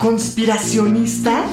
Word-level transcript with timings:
conspiracionista? 0.00 1.44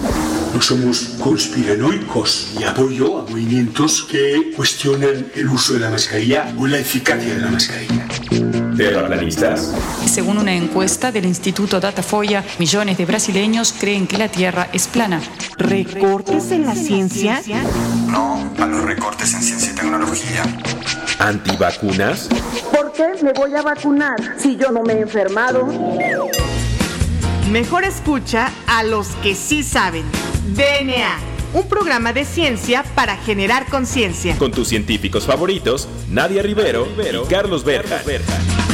No 0.54 0.62
somos 0.62 1.18
conspiranoicos 1.22 2.54
y 2.58 2.64
apoyo 2.64 3.20
a 3.20 3.30
movimientos 3.30 4.08
que 4.10 4.54
cuestionan 4.56 5.28
el 5.36 5.50
uso 5.50 5.74
de 5.74 5.82
la 5.82 5.90
mascarilla 5.90 6.54
o 6.58 6.66
la 6.66 6.80
eficacia 6.80 7.36
de 7.36 7.42
la 7.42 7.52
mascarilla. 7.52 8.08
¿Terraplanistas? 8.78 9.74
Según 10.06 10.38
una 10.38 10.54
encuesta 10.54 11.12
del 11.12 11.26
Instituto 11.26 11.82
Datafoya, 11.82 12.44
millones 12.58 12.98
de 12.98 13.06
brasileños 13.06 13.74
creen 13.78 14.08
que 14.08 14.18
la 14.18 14.30
Tierra 14.30 14.70
es 14.72 14.88
plana. 14.88 15.22
¿Recortes 15.58 16.52
en 16.52 16.66
la 16.66 16.76
ciencia? 16.76 17.42
No 18.08 18.50
a 18.58 18.66
los 18.66 18.82
recortes 18.84 19.34
en 19.34 19.42
ciencia 19.42 19.74
y 19.74 19.76
tecnología. 19.76 20.44
¿Antivacunas? 21.20 22.30
¿Por 22.72 22.94
qué 22.94 23.08
me 23.22 23.34
voy 23.34 23.54
a 23.56 23.62
vacunar 23.62 24.16
si 24.38 24.56
yo 24.56 24.72
no 24.72 24.84
me 24.84 24.94
he 24.94 25.02
enfermado? 25.02 25.68
Mejor 27.52 27.86
escucha 27.86 28.52
a 28.68 28.84
los 28.84 29.08
que 29.24 29.34
sí 29.34 29.64
saben. 29.64 30.04
DNA, 30.54 31.18
un 31.54 31.70
programa 31.70 32.12
de 32.12 32.26
ciencia 32.26 32.84
para 32.94 33.16
generar 33.16 33.68
conciencia. 33.68 34.38
Con 34.38 34.52
tus 34.52 34.68
científicos 34.68 35.26
favoritos, 35.26 35.88
Nadia 36.10 36.44
Rivero, 36.44 36.86
y 36.98 37.30
Carlos 37.30 37.64
Berja. 37.64 38.02
Hola, 38.06 38.67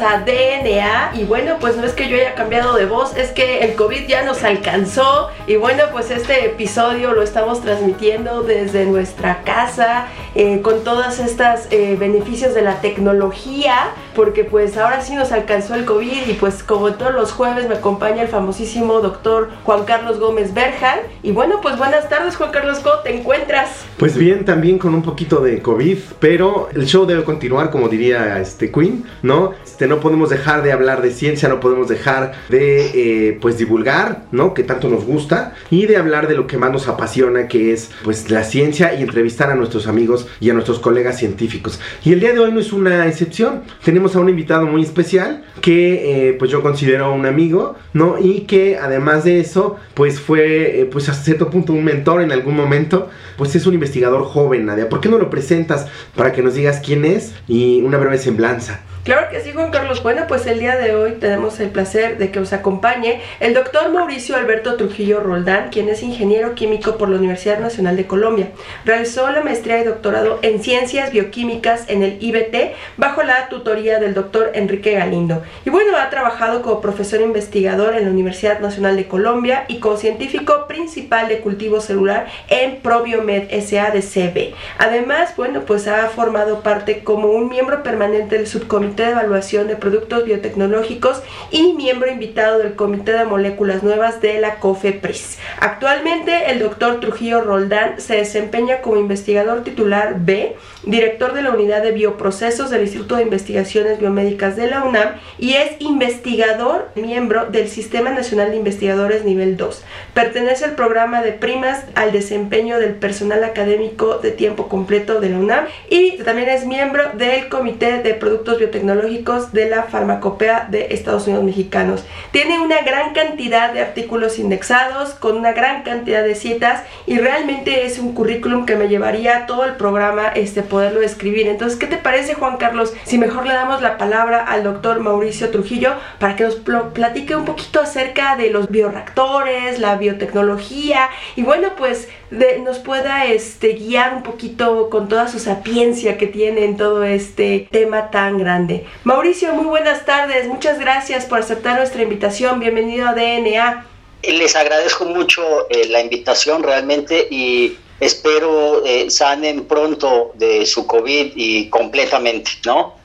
a 0.00 0.20
DNA. 0.20 1.12
Y 1.14 1.24
bueno, 1.24 1.56
pues 1.60 1.76
no 1.76 1.84
es 1.84 1.92
que 1.92 2.08
yo 2.08 2.16
haya 2.16 2.34
cambiado 2.34 2.74
de 2.74 2.86
voz, 2.86 3.16
es 3.16 3.30
que 3.30 3.60
el 3.60 3.74
COVID 3.74 4.06
ya 4.06 4.22
nos 4.22 4.44
alcanzó. 4.44 5.28
Y 5.46 5.56
bueno, 5.56 5.84
pues 5.92 6.10
este 6.10 6.46
episodio 6.46 7.12
lo 7.12 7.22
estamos 7.22 7.62
transmitiendo 7.62 8.42
desde 8.42 8.86
nuestra 8.86 9.42
casa, 9.42 10.06
eh, 10.34 10.60
con 10.62 10.84
todos 10.84 11.18
estos 11.18 11.68
beneficios 11.98 12.54
de 12.54 12.62
la 12.62 12.80
tecnología, 12.80 13.90
porque 14.16 14.44
pues 14.44 14.76
ahora 14.78 15.02
sí 15.02 15.14
nos 15.14 15.30
alcanzó 15.30 15.74
el 15.74 15.84
COVID. 15.84 16.26
Y 16.26 16.32
pues 16.32 16.62
como 16.62 16.94
todos 16.94 17.14
los 17.14 17.32
jueves 17.32 17.68
me 17.68 17.76
acompaña 17.76 18.22
el 18.22 18.28
famosísimo 18.28 19.00
doctor 19.00 19.50
Juan 19.64 19.84
Carlos 19.84 20.18
Gómez 20.18 20.54
Berjan. 20.54 21.00
Y 21.22 21.32
bueno, 21.32 21.60
pues 21.60 21.76
buenas 21.76 22.08
tardes, 22.08 22.36
Juan 22.36 22.50
Carlos, 22.50 22.80
¿cómo 22.80 23.00
te 23.00 23.14
encuentras? 23.14 23.84
Pues 23.98 24.16
bien, 24.16 24.44
también 24.44 24.78
con 24.78 24.94
un 24.94 25.02
poquito 25.02 25.40
de 25.40 25.60
COVID, 25.60 25.98
pero 26.18 26.68
el 26.74 26.86
show 26.86 27.06
debe 27.06 27.24
continuar, 27.24 27.70
como 27.70 27.88
diría 27.88 28.40
este 28.40 28.72
Queen, 28.72 29.04
¿no? 29.22 29.52
Este, 29.64 29.86
no 29.86 30.00
podemos 30.00 30.30
dejar 30.30 30.62
de 30.62 30.72
hablar 30.72 31.02
de 31.02 31.10
ciencia, 31.10 31.48
no 31.48 31.60
podemos 31.60 31.88
dejar 31.88 32.32
de, 32.48 33.28
eh, 33.28 33.38
pues, 33.40 33.58
divulgar, 33.58 34.22
¿no? 34.32 34.54
Que 34.54 34.62
tanto 34.62 34.88
nos 34.88 35.04
gusta, 35.04 35.54
y 35.70 35.86
de 35.86 35.98
hablar 35.98 36.28
de 36.28 36.34
lo 36.34 36.46
que 36.46 36.56
más 36.56 36.72
nos 36.72 36.88
apasiona, 36.88 37.48
que 37.48 37.72
es, 37.72 37.90
pues, 38.04 38.30
la 38.30 38.44
ciencia 38.44 38.94
y 38.94 39.02
entrevistar 39.02 39.50
a 39.50 39.54
nuestros 39.54 39.86
amigos 39.86 40.26
y 40.40 40.50
a 40.50 40.54
nuestros 40.54 40.78
colegas 40.78 41.18
científicos. 41.18 41.80
Y 42.04 42.12
el 42.12 42.20
día 42.20 42.32
de 42.32 42.38
hoy 42.38 42.52
no 42.52 42.60
es 42.60 42.72
una 42.72 43.06
excepción. 43.06 43.62
Tenemos 43.84 44.05
a 44.14 44.20
un 44.20 44.28
invitado 44.28 44.66
muy 44.66 44.82
especial 44.82 45.44
que, 45.60 46.28
eh, 46.28 46.32
pues, 46.34 46.50
yo 46.50 46.62
considero 46.62 47.12
un 47.12 47.26
amigo, 47.26 47.74
¿no? 47.92 48.16
Y 48.20 48.42
que, 48.42 48.78
además 48.78 49.24
de 49.24 49.40
eso, 49.40 49.76
pues, 49.94 50.20
fue, 50.20 50.80
eh, 50.80 50.84
pues, 50.84 51.08
a 51.08 51.14
cierto 51.14 51.50
punto 51.50 51.72
un 51.72 51.84
mentor 51.84 52.22
en 52.22 52.30
algún 52.30 52.54
momento, 52.54 53.08
pues, 53.36 53.56
es 53.56 53.66
un 53.66 53.74
investigador 53.74 54.22
joven, 54.24 54.66
Nadia. 54.66 54.88
¿Por 54.88 55.00
qué 55.00 55.08
no 55.08 55.18
lo 55.18 55.30
presentas 55.30 55.88
para 56.14 56.32
que 56.32 56.42
nos 56.42 56.54
digas 56.54 56.80
quién 56.84 57.04
es 57.04 57.34
y 57.48 57.82
una 57.82 57.98
breve 57.98 58.18
semblanza? 58.18 58.80
Claro 59.06 59.28
que 59.30 59.40
sí, 59.40 59.52
Juan 59.52 59.70
Carlos. 59.70 60.02
Bueno, 60.02 60.24
pues 60.26 60.48
el 60.48 60.58
día 60.58 60.76
de 60.76 60.96
hoy 60.96 61.12
tenemos 61.12 61.60
el 61.60 61.68
placer 61.70 62.18
de 62.18 62.32
que 62.32 62.40
os 62.40 62.52
acompañe 62.52 63.20
el 63.38 63.54
doctor 63.54 63.92
Mauricio 63.92 64.34
Alberto 64.34 64.74
Trujillo 64.74 65.20
Roldán, 65.20 65.68
quien 65.70 65.88
es 65.88 66.02
ingeniero 66.02 66.56
químico 66.56 66.98
por 66.98 67.08
la 67.08 67.18
Universidad 67.18 67.60
Nacional 67.60 67.96
de 67.96 68.08
Colombia. 68.08 68.48
Realizó 68.84 69.30
la 69.30 69.42
maestría 69.42 69.78
y 69.78 69.84
doctorado 69.84 70.40
en 70.42 70.60
ciencias 70.60 71.12
bioquímicas 71.12 71.84
en 71.86 72.02
el 72.02 72.18
IBT 72.20 72.74
bajo 72.96 73.22
la 73.22 73.48
tutoría 73.48 74.00
del 74.00 74.12
doctor 74.12 74.50
Enrique 74.54 74.94
Galindo. 74.94 75.40
Y 75.64 75.70
bueno, 75.70 75.96
ha 75.96 76.10
trabajado 76.10 76.62
como 76.62 76.80
profesor 76.80 77.20
investigador 77.20 77.94
en 77.94 78.06
la 78.06 78.10
Universidad 78.10 78.58
Nacional 78.58 78.96
de 78.96 79.06
Colombia 79.06 79.66
y 79.68 79.78
como 79.78 79.98
científico 79.98 80.66
principal 80.66 81.28
de 81.28 81.38
cultivo 81.38 81.80
celular 81.80 82.26
en 82.48 82.80
Probiomed 82.80 83.52
SA 83.60 83.92
de 83.92 84.02
CB. 84.02 84.56
Además, 84.78 85.34
bueno, 85.36 85.60
pues 85.60 85.86
ha 85.86 86.08
formado 86.08 86.62
parte 86.62 87.04
como 87.04 87.28
un 87.28 87.48
miembro 87.48 87.84
permanente 87.84 88.36
del 88.36 88.48
subcomité 88.48 88.95
de 89.04 89.10
Evaluación 89.10 89.68
de 89.68 89.76
Productos 89.76 90.24
Biotecnológicos 90.24 91.22
y 91.50 91.74
miembro 91.74 92.10
invitado 92.10 92.58
del 92.58 92.74
Comité 92.74 93.12
de 93.12 93.24
Moléculas 93.24 93.82
Nuevas 93.82 94.20
de 94.20 94.40
la 94.40 94.56
COFEPRIS. 94.56 95.38
Actualmente 95.60 96.50
el 96.50 96.60
doctor 96.60 97.00
Trujillo 97.00 97.42
Roldán 97.42 98.00
se 98.00 98.16
desempeña 98.16 98.80
como 98.80 98.96
investigador 98.96 99.64
titular 99.64 100.16
B, 100.20 100.56
director 100.84 101.34
de 101.34 101.42
la 101.42 101.50
Unidad 101.50 101.82
de 101.82 101.92
Bioprocesos 101.92 102.70
del 102.70 102.82
Instituto 102.82 103.16
de 103.16 103.22
Investigaciones 103.22 103.98
Biomédicas 103.98 104.56
de 104.56 104.68
la 104.68 104.84
UNAM 104.84 105.16
y 105.38 105.54
es 105.54 105.72
investigador 105.80 106.88
miembro 106.94 107.46
del 107.46 107.68
Sistema 107.68 108.10
Nacional 108.10 108.50
de 108.50 108.56
Investigadores 108.56 109.24
Nivel 109.24 109.56
2. 109.56 109.84
Pertenece 110.14 110.64
al 110.64 110.74
programa 110.74 111.22
de 111.22 111.32
primas 111.32 111.84
al 111.94 112.12
desempeño 112.12 112.78
del 112.78 112.94
personal 112.94 113.44
académico 113.44 114.18
de 114.18 114.30
tiempo 114.30 114.68
completo 114.68 115.20
de 115.20 115.30
la 115.30 115.38
UNAM 115.38 115.66
y 115.90 116.18
también 116.18 116.48
es 116.48 116.66
miembro 116.66 117.02
del 117.14 117.48
Comité 117.48 118.02
de 118.02 118.14
Productos 118.14 118.58
Biotecnológicos 118.58 118.85
de 118.86 119.68
la 119.68 119.82
Farmacopea 119.82 120.68
de 120.70 120.88
Estados 120.90 121.26
Unidos 121.26 121.44
Mexicanos. 121.44 122.04
Tiene 122.30 122.60
una 122.60 122.82
gran 122.82 123.12
cantidad 123.12 123.72
de 123.72 123.80
artículos 123.80 124.38
indexados 124.38 125.10
con 125.10 125.36
una 125.36 125.52
gran 125.52 125.82
cantidad 125.82 126.22
de 126.22 126.34
citas 126.34 126.82
y 127.06 127.18
realmente 127.18 127.84
es 127.84 127.98
un 127.98 128.14
currículum 128.14 128.64
que 128.64 128.76
me 128.76 128.88
llevaría 128.88 129.46
todo 129.46 129.64
el 129.64 129.74
programa 129.74 130.28
este 130.28 130.62
poderlo 130.62 131.02
escribir. 131.02 131.48
Entonces, 131.48 131.78
¿qué 131.78 131.86
te 131.86 131.96
parece 131.96 132.34
Juan 132.34 132.56
Carlos 132.56 132.94
si 133.04 133.18
mejor 133.18 133.46
le 133.46 133.54
damos 133.54 133.82
la 133.82 133.98
palabra 133.98 134.44
al 134.44 134.62
doctor 134.62 135.00
Mauricio 135.00 135.50
Trujillo 135.50 135.94
para 136.18 136.36
que 136.36 136.44
nos 136.44 136.56
platique 136.56 137.34
un 137.34 137.44
poquito 137.44 137.80
acerca 137.80 138.36
de 138.36 138.50
los 138.50 138.70
bioreactores, 138.70 139.78
la 139.78 139.96
biotecnología 139.96 141.10
y 141.34 141.42
bueno, 141.42 141.70
pues 141.76 142.08
de, 142.30 142.58
nos 142.60 142.78
pueda 142.78 143.26
este, 143.26 143.74
guiar 143.74 144.14
un 144.14 144.22
poquito 144.22 144.90
con 144.90 145.08
toda 145.08 145.28
su 145.28 145.38
sapiencia 145.38 146.18
que 146.18 146.26
tiene 146.26 146.64
en 146.64 146.76
todo 146.76 147.04
este 147.04 147.68
tema 147.70 148.10
tan 148.10 148.38
grande. 148.38 148.86
Mauricio, 149.04 149.54
muy 149.54 149.66
buenas 149.66 150.04
tardes, 150.04 150.48
muchas 150.48 150.78
gracias 150.78 151.26
por 151.26 151.38
aceptar 151.38 151.78
nuestra 151.78 152.02
invitación, 152.02 152.60
bienvenido 152.60 153.08
a 153.08 153.14
DNA. 153.14 153.86
Les 154.22 154.56
agradezco 154.56 155.04
mucho 155.04 155.42
eh, 155.70 155.88
la 155.88 156.00
invitación 156.00 156.62
realmente 156.62 157.28
y 157.30 157.78
espero 158.00 158.84
eh, 158.84 159.08
sanen 159.08 159.66
pronto 159.66 160.32
de 160.34 160.66
su 160.66 160.86
COVID 160.86 161.32
y 161.34 161.68
completamente, 161.70 162.50
¿no? 162.64 162.96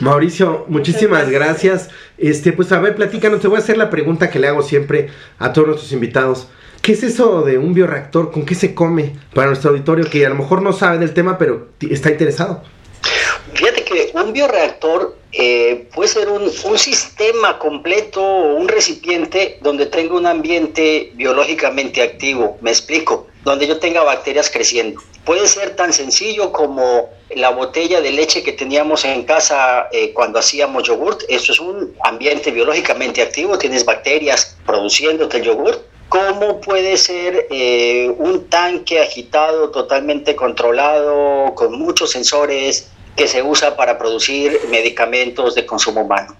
Mauricio, 0.00 0.66
muchísimas 0.68 1.28
gracias. 1.30 1.88
Este, 2.16 2.52
pues 2.52 2.70
a 2.72 2.80
ver, 2.80 2.94
platícanos, 2.94 3.40
te 3.40 3.48
voy 3.48 3.56
a 3.56 3.60
hacer 3.60 3.76
la 3.76 3.90
pregunta 3.90 4.30
que 4.30 4.38
le 4.38 4.48
hago 4.48 4.62
siempre 4.62 5.10
a 5.38 5.52
todos 5.52 5.68
nuestros 5.68 5.92
invitados. 5.92 6.48
¿Qué 6.82 6.92
es 6.92 7.02
eso 7.02 7.42
de 7.42 7.58
un 7.58 7.74
bioreactor? 7.74 8.30
¿Con 8.30 8.46
qué 8.46 8.54
se 8.54 8.74
come? 8.74 9.16
Para 9.34 9.48
nuestro 9.48 9.70
auditorio 9.70 10.08
que 10.08 10.24
a 10.24 10.28
lo 10.28 10.36
mejor 10.36 10.62
no 10.62 10.72
sabe 10.72 10.98
del 10.98 11.12
tema, 11.12 11.36
pero 11.36 11.68
está 11.80 12.10
interesado. 12.10 12.62
Fíjate 13.54 13.84
que 13.84 14.10
un 14.14 14.32
bioreactor 14.32 15.16
eh, 15.32 15.88
puede 15.94 16.08
ser 16.08 16.28
un, 16.28 16.42
un, 16.42 16.78
sistema 16.78 17.58
completo, 17.58 18.22
un 18.22 18.68
recipiente 18.68 19.58
donde 19.62 19.86
tenga 19.86 20.14
un 20.14 20.26
ambiente 20.26 21.12
biológicamente 21.14 22.02
activo. 22.02 22.56
Me 22.60 22.70
explico, 22.70 23.26
donde 23.44 23.66
yo 23.66 23.78
tenga 23.78 24.02
bacterias 24.02 24.50
creciendo. 24.50 25.00
Puede 25.24 25.46
ser 25.46 25.76
tan 25.76 25.92
sencillo 25.92 26.52
como 26.52 27.10
la 27.34 27.50
botella 27.50 28.00
de 28.00 28.12
leche 28.12 28.42
que 28.42 28.52
teníamos 28.52 29.04
en 29.04 29.24
casa 29.24 29.88
eh, 29.92 30.12
cuando 30.12 30.38
hacíamos 30.38 30.84
yogurt. 30.84 31.22
Eso 31.28 31.52
es 31.52 31.60
un 31.60 31.94
ambiente 32.04 32.50
biológicamente 32.50 33.20
activo, 33.20 33.58
tienes 33.58 33.84
bacterias 33.84 34.56
produciéndote 34.64 35.38
el 35.38 35.42
yogurt 35.42 35.82
cómo 36.08 36.60
puede 36.60 36.96
ser 36.96 37.46
eh, 37.50 38.12
un 38.18 38.48
tanque 38.48 39.00
agitado, 39.00 39.70
totalmente 39.70 40.34
controlado, 40.34 41.54
con 41.54 41.78
muchos 41.78 42.10
sensores 42.10 42.88
que 43.18 43.26
se 43.26 43.42
usa 43.42 43.76
para 43.76 43.98
producir 43.98 44.60
medicamentos 44.70 45.56
de 45.56 45.66
consumo 45.66 46.02
humano. 46.02 46.36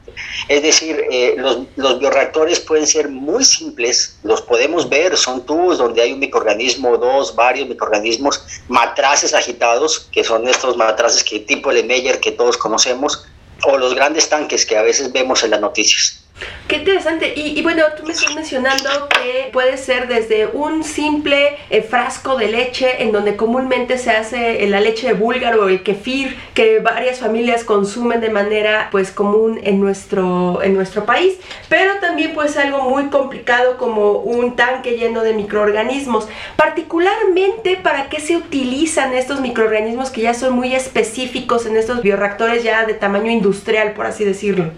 Es 0.49 0.63
decir, 0.63 1.05
eh, 1.11 1.35
los, 1.37 1.99
bioreactores 1.99 2.61
pueden 2.61 2.87
ser 2.87 3.09
muy 3.09 3.45
simples, 3.45 4.17
los 4.23 4.41
podemos 4.43 4.89
ver, 4.89 5.17
son 5.17 5.45
tubos 5.45 5.79
donde 5.79 6.03
hay 6.03 6.13
un 6.13 6.21
microorganismo, 6.21 6.97
dos, 6.97 7.35
varios 7.35 7.69
microorganismos, 7.69 8.43
matraces 8.69 9.35
agitados, 9.35 10.09
que 10.13 10.23
son 10.23 10.49
estos 10.49 10.77
matraces 10.77 11.25
que 11.25 11.41
tipo 11.41 11.71
el 11.73 11.85
Meyer 11.85 12.21
que 12.21 12.33
todos 12.33 12.57
conocemos, 12.57 13.25
o 13.65 13.77
los 13.77 13.95
grandes 13.95 14.29
tanques 14.29 14.65
que 14.65 14.77
a 14.77 14.83
veces 14.83 15.13
vemos 15.13 15.43
en 15.43 15.51
las 15.51 15.61
noticias. 15.61 16.25
Qué 16.69 16.77
interesante. 16.77 17.33
Y, 17.35 17.63
bueno, 17.63 17.83
tú 17.97 18.05
me 18.05 18.13
estás 18.13 18.35
mencionando 18.35 19.09
que 19.09 19.49
puede 19.55 19.79
ser 19.79 20.07
desde 20.07 20.47
un 20.47 20.85
simple 20.85 21.57
eh, 21.71 21.81
frasco 21.81 22.37
de 22.37 22.49
leche 22.49 23.03
en 23.03 23.11
donde 23.11 23.37
comúnmente 23.37 23.97
se 23.97 24.11
hace 24.11 24.67
la 24.67 24.79
leche 24.79 25.07
de 25.07 25.13
búlgaro 25.15 25.65
o 25.65 25.69
el 25.69 25.83
kefir 25.83 26.37
que 26.53 26.81
varias 26.81 27.21
familias 27.21 27.65
consumen 27.65 28.21
de 28.21 28.29
manera 28.29 28.89
pues 28.91 29.11
común 29.11 29.59
en 29.65 29.81
nuestro, 29.81 30.63
en 30.63 30.75
nuestro 30.75 31.07
país, 31.07 31.39
pero 31.71 32.01
también 32.01 32.35
puede 32.35 32.51
ser 32.51 32.67
algo 32.67 32.83
muy 32.83 33.05
complicado 33.05 33.79
como 33.79 34.13
un 34.19 34.55
tanque 34.55 34.99
lleno 34.99 35.23
de 35.23 35.33
microorganismos. 35.33 36.29
Particularmente, 36.57 37.77
¿para 37.77 38.11
qué 38.11 38.21
se 38.21 38.37
utilizan 38.37 39.15
estos 39.15 39.41
microorganismos 39.41 40.11
que 40.11 40.21
ya 40.21 40.35
son 40.35 40.53
muy 40.53 40.75
específicos 40.75 41.65
en 41.65 41.79
estos 41.79 42.03
bioreactores 42.03 42.63
ya 42.63 42.85
de 42.85 42.93
tamaño 42.93 43.31
industrial, 43.31 43.95
por 43.95 44.05
así 44.05 44.27
decirlo? 44.27 44.71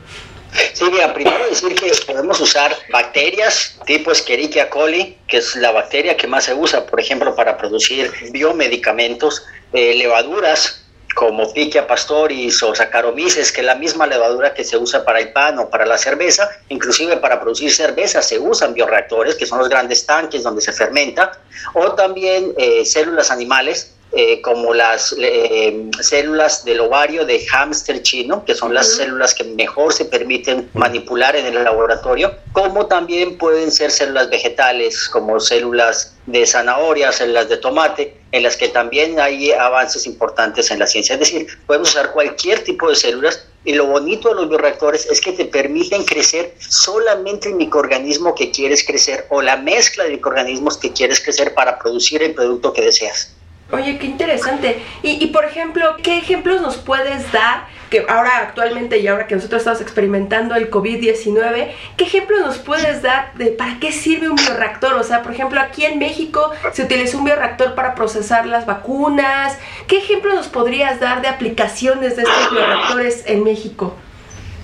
Sí, 0.73 0.85
mira, 0.91 1.12
primero 1.12 1.49
decir 1.49 1.75
que 1.75 1.93
podemos 2.06 2.41
usar 2.41 2.75
bacterias 2.91 3.79
tipo 3.87 4.11
Escherichia 4.11 4.70
coli, 4.70 5.17
que 5.29 5.38
es 5.38 5.55
la 5.56 5.70
bacteria 5.70 6.17
que 6.17 6.26
más 6.26 6.44
se 6.44 6.55
usa, 6.55 6.87
por 6.87 7.00
ejemplo, 7.00 7.35
para 7.37 7.56
producir 7.56 8.11
biomedicamentos, 8.32 9.44
eh, 9.73 9.94
levaduras 9.94 10.81
como 11.14 11.52
Pichia 11.52 11.87
pastoris 11.87 12.62
o 12.62 12.75
Saccharomyces, 12.75 13.52
que 13.52 13.61
es 13.61 13.67
la 13.67 13.75
misma 13.75 14.06
levadura 14.06 14.55
que 14.55 14.64
se 14.64 14.76
usa 14.76 15.05
para 15.05 15.20
el 15.20 15.32
pan 15.32 15.58
o 15.58 15.69
para 15.69 15.85
la 15.85 15.99
cerveza, 15.99 16.49
inclusive 16.69 17.17
para 17.17 17.41
producir 17.41 17.73
cerveza 17.73 18.23
se 18.23 18.38
usan 18.38 18.75
bioreactores, 18.75 19.35
que 19.35 19.47
son 19.47 19.58
los 19.58 19.69
grandes 19.69 20.06
tanques 20.06 20.43
donde 20.43 20.62
se 20.62 20.73
fermenta, 20.73 21.32
o 21.75 21.93
también 21.93 22.55
eh, 22.56 22.85
células 22.85 23.31
animales, 23.31 23.94
eh, 24.12 24.41
como 24.43 24.75
las 24.75 25.15
eh, 25.19 25.89
células 26.01 26.65
del 26.65 26.81
ovario 26.81 27.25
de 27.25 27.47
hámster 27.47 28.03
chino, 28.03 28.45
que 28.45 28.57
son 28.57 28.75
las 28.75 28.97
células 28.97 29.35
que 29.35 29.45
mejor 29.45 29.93
se 29.93 30.05
permiten 30.05 30.69
manipular 30.75 31.37
en 31.37 31.47
el 31.47 31.62
laboratorio, 31.62 32.35
como 32.53 32.87
también 32.87 33.39
pueden 33.39 33.71
ser 33.71 33.93
células 33.93 34.29
vegetales, 34.29 35.09
como 35.09 35.39
células 35.39 36.17
de 36.27 36.45
zanahoria, 36.45 37.12
células 37.12 37.49
de 37.49 37.59
tomate, 37.59 38.17
en 38.33 38.43
las 38.43 38.57
que 38.57 38.69
también 38.69 39.21
hay 39.21 39.53
avances 39.53 40.07
importantes 40.07 40.71
en 40.73 40.81
la 40.81 40.89
ciencia. 40.89 41.15
Es 41.15 41.21
decir, 41.21 41.47
podemos 41.67 41.91
usar 41.91 42.12
cualquier 42.12 42.65
tipo 42.65 42.89
de 42.89 42.97
células 42.97 43.47
y 43.65 43.75
lo 43.75 43.87
bonito 43.87 44.31
de 44.31 44.37
los 44.37 44.49
bioreactores 44.49 45.07
es 45.07 45.21
que 45.21 45.33
te 45.33 45.45
permiten 45.45 46.05
crecer 46.05 46.55
solamente 46.59 47.49
el 47.49 47.57
microorganismo 47.57 48.35
que 48.35 48.51
quieres 48.51 48.85
crecer 48.85 49.27
o 49.29 49.43
la 49.43 49.57
mezcla 49.57 50.05
de 50.05 50.11
microorganismos 50.11 50.79
que 50.79 50.93
quieres 50.93 51.21
crecer 51.21 51.55
para 51.55 51.79
producir 51.79 52.23
el 52.23 52.35
producto 52.35 52.73
que 52.73 52.83
deseas. 52.83 53.37
Oye, 53.73 53.99
qué 53.99 54.07
interesante. 54.07 54.83
Y, 55.03 55.27
por 55.29 55.45
ejemplo, 55.45 55.97
¿qué 56.03 56.19
ejemplos 56.19 56.61
nos 56.61 56.77
puedes 56.77 57.31
dar? 57.33 57.67
Que 57.89 58.05
ahora 58.09 58.39
actualmente 58.39 58.99
y 58.99 59.09
ahora 59.09 59.27
que 59.27 59.35
nosotros 59.35 59.61
estamos 59.61 59.81
experimentando 59.81 60.55
el 60.55 60.71
COVID-19, 60.71 61.71
¿qué 61.97 62.05
ejemplos 62.05 62.41
nos 62.41 62.59
puedes 62.59 63.03
dar 63.03 63.35
de 63.35 63.47
para 63.47 63.81
qué 63.81 63.91
sirve 63.91 64.29
un 64.29 64.37
bioreactor? 64.37 64.95
O 64.95 65.03
sea, 65.03 65.23
por 65.23 65.33
ejemplo, 65.33 65.61
aquí 65.61 65.85
en 65.85 65.99
México 65.99 66.53
se 66.73 66.83
utiliza 66.83 67.17
un 67.17 67.25
bioreactor 67.25 67.75
para 67.75 67.95
procesar 67.95 68.47
las 68.47 68.67
vacunas. 68.67 69.59
¿Qué 69.89 69.99
ejemplos 69.99 70.35
nos 70.35 70.49
podrías 70.49 71.01
dar 71.01 71.21
de 71.21 71.29
aplicaciones 71.29 72.17
de 72.17 72.23
estos 72.23 72.51
bioreactores 72.51 73.25
en 73.27 73.43
México? 73.43 73.97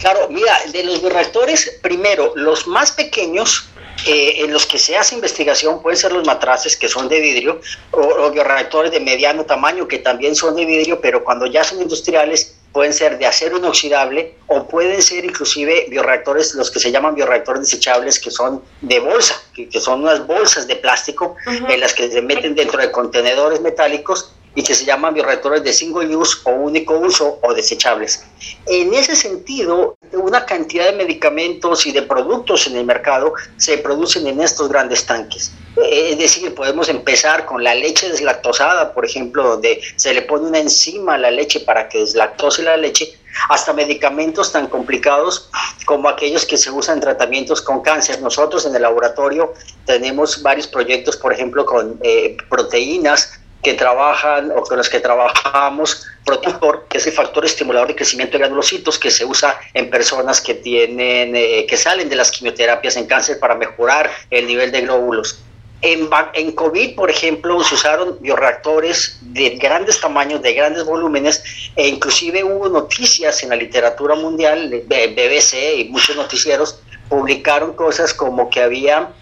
Claro, 0.00 0.28
mira, 0.28 0.58
de 0.72 0.84
los 0.84 1.00
bioreactores, 1.00 1.78
primero, 1.82 2.32
los 2.36 2.66
más 2.66 2.92
pequeños 2.92 3.68
eh, 4.06 4.44
en 4.44 4.52
los 4.52 4.66
que 4.66 4.78
se 4.78 4.96
hace 4.96 5.14
investigación 5.14 5.80
pueden 5.80 5.96
ser 5.96 6.12
los 6.12 6.26
matraces 6.26 6.76
que 6.76 6.86
son 6.86 7.08
de 7.08 7.18
vidrio 7.18 7.60
o, 7.92 8.30
bioreactores 8.30 8.92
de 8.92 9.00
mediano 9.00 9.44
tamaño 9.44 9.88
que 9.88 9.98
también 9.98 10.36
son 10.36 10.54
de 10.54 10.66
vidrio, 10.66 11.00
pero 11.00 11.24
cuando 11.24 11.46
ya 11.46 11.64
son 11.64 11.80
industriales 11.80 12.56
pueden 12.72 12.92
ser 12.92 13.18
de 13.18 13.24
acero 13.24 13.56
inoxidable 13.56 14.34
o 14.48 14.68
pueden 14.68 15.00
ser 15.00 15.24
inclusive 15.24 15.86
bioreactores, 15.88 16.54
los 16.54 16.70
que 16.70 16.78
se 16.78 16.92
llaman 16.92 17.14
bioreactores 17.14 17.62
desechables, 17.62 18.20
que 18.20 18.30
son 18.30 18.62
de 18.82 19.00
bolsa, 19.00 19.42
que, 19.54 19.80
son 19.80 20.02
unas 20.02 20.26
bolsas 20.26 20.66
de 20.66 20.76
plástico 20.76 21.36
en 21.46 21.80
las 21.80 21.94
que 21.94 22.10
se 22.10 22.20
meten 22.20 22.54
dentro 22.54 22.80
de 22.80 22.90
contenedores 22.90 23.62
metálicos 23.62 24.30
y 24.56 24.62
que 24.62 24.74
se 24.74 24.86
llaman 24.86 25.14
bioreactores 25.14 25.62
de 25.62 25.72
single 25.72 26.16
use 26.16 26.38
o 26.44 26.50
único 26.50 26.98
uso 26.98 27.38
o 27.42 27.54
desechables. 27.54 28.24
En 28.66 28.92
ese 28.94 29.14
sentido, 29.14 29.96
una 30.12 30.46
cantidad 30.46 30.86
de 30.86 30.92
medicamentos 30.92 31.86
y 31.86 31.92
de 31.92 32.02
productos 32.02 32.66
en 32.66 32.76
el 32.76 32.86
mercado 32.86 33.34
se 33.58 33.76
producen 33.78 34.26
en 34.26 34.40
estos 34.40 34.70
grandes 34.70 35.04
tanques. 35.04 35.52
Eh, 35.76 36.12
es 36.12 36.18
decir, 36.18 36.54
podemos 36.54 36.88
empezar 36.88 37.44
con 37.44 37.62
la 37.62 37.74
leche 37.74 38.08
deslactosada, 38.08 38.94
por 38.94 39.04
ejemplo, 39.04 39.46
donde 39.46 39.82
se 39.96 40.14
le 40.14 40.22
pone 40.22 40.46
una 40.46 40.58
enzima 40.58 41.14
a 41.14 41.18
la 41.18 41.30
leche 41.30 41.60
para 41.60 41.90
que 41.90 41.98
deslactose 41.98 42.62
la 42.62 42.78
leche, 42.78 43.14
hasta 43.50 43.74
medicamentos 43.74 44.52
tan 44.52 44.68
complicados 44.68 45.50
como 45.84 46.08
aquellos 46.08 46.46
que 46.46 46.56
se 46.56 46.70
usan 46.70 46.96
en 46.96 47.00
tratamientos 47.02 47.60
con 47.60 47.82
cáncer. 47.82 48.22
Nosotros 48.22 48.64
en 48.64 48.74
el 48.74 48.80
laboratorio 48.80 49.52
tenemos 49.84 50.40
varios 50.40 50.66
proyectos, 50.66 51.18
por 51.18 51.34
ejemplo, 51.34 51.66
con 51.66 52.00
eh, 52.02 52.38
proteínas 52.48 53.38
que 53.62 53.74
trabajan 53.74 54.52
o 54.52 54.62
con 54.62 54.76
los 54.76 54.88
que 54.88 55.00
trabajamos, 55.00 56.06
Protector, 56.24 56.86
que 56.88 56.98
es 56.98 57.06
el 57.06 57.12
factor 57.12 57.44
estimulador 57.44 57.88
de 57.88 57.94
crecimiento 57.94 58.32
de 58.32 58.40
granulocitos 58.40 58.98
que 58.98 59.10
se 59.10 59.24
usa 59.24 59.58
en 59.74 59.90
personas 59.90 60.40
que 60.40 60.54
tienen, 60.54 61.34
eh, 61.36 61.66
que 61.68 61.76
salen 61.76 62.08
de 62.08 62.16
las 62.16 62.30
quimioterapias 62.30 62.96
en 62.96 63.06
cáncer 63.06 63.38
para 63.38 63.54
mejorar 63.54 64.10
el 64.30 64.46
nivel 64.46 64.72
de 64.72 64.82
glóbulos. 64.82 65.40
En, 65.82 66.52
COVID, 66.52 66.94
por 66.94 67.10
ejemplo, 67.10 67.62
se 67.62 67.74
usaron 67.74 68.16
bioreactores 68.20 69.18
de 69.20 69.50
grandes 69.50 70.00
tamaños, 70.00 70.42
de 70.42 70.54
grandes 70.54 70.84
volúmenes, 70.84 71.42
e 71.76 71.86
inclusive 71.86 72.42
hubo 72.42 72.68
noticias 72.68 73.42
en 73.42 73.50
la 73.50 73.56
literatura 73.56 74.14
mundial, 74.14 74.82
BBC 74.86 75.78
y 75.78 75.84
muchos 75.90 76.16
noticieros 76.16 76.80
publicaron 77.08 77.74
cosas 77.74 78.14
como 78.14 78.48
que 78.50 78.62
había 78.62 79.12